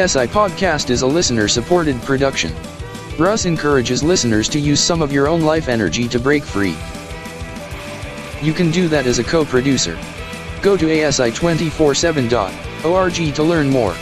ASI 0.00 0.26
podcast 0.28 0.88
is 0.88 1.02
a 1.02 1.06
listener 1.06 1.46
supported 1.46 2.00
production. 2.00 2.54
Russ 3.18 3.44
encourages 3.44 4.02
listeners 4.02 4.48
to 4.48 4.58
use 4.58 4.80
some 4.80 5.02
of 5.02 5.12
your 5.12 5.28
own 5.28 5.42
life 5.42 5.68
energy 5.68 6.08
to 6.08 6.18
break 6.18 6.42
free. 6.42 6.74
You 8.40 8.54
can 8.54 8.70
do 8.70 8.88
that 8.88 9.06
as 9.06 9.18
a 9.18 9.24
co 9.24 9.44
producer. 9.44 9.98
Go 10.62 10.78
to 10.78 10.86
asi247.org 10.86 13.34
to 13.34 13.42
learn 13.42 13.68
more. 13.68 13.94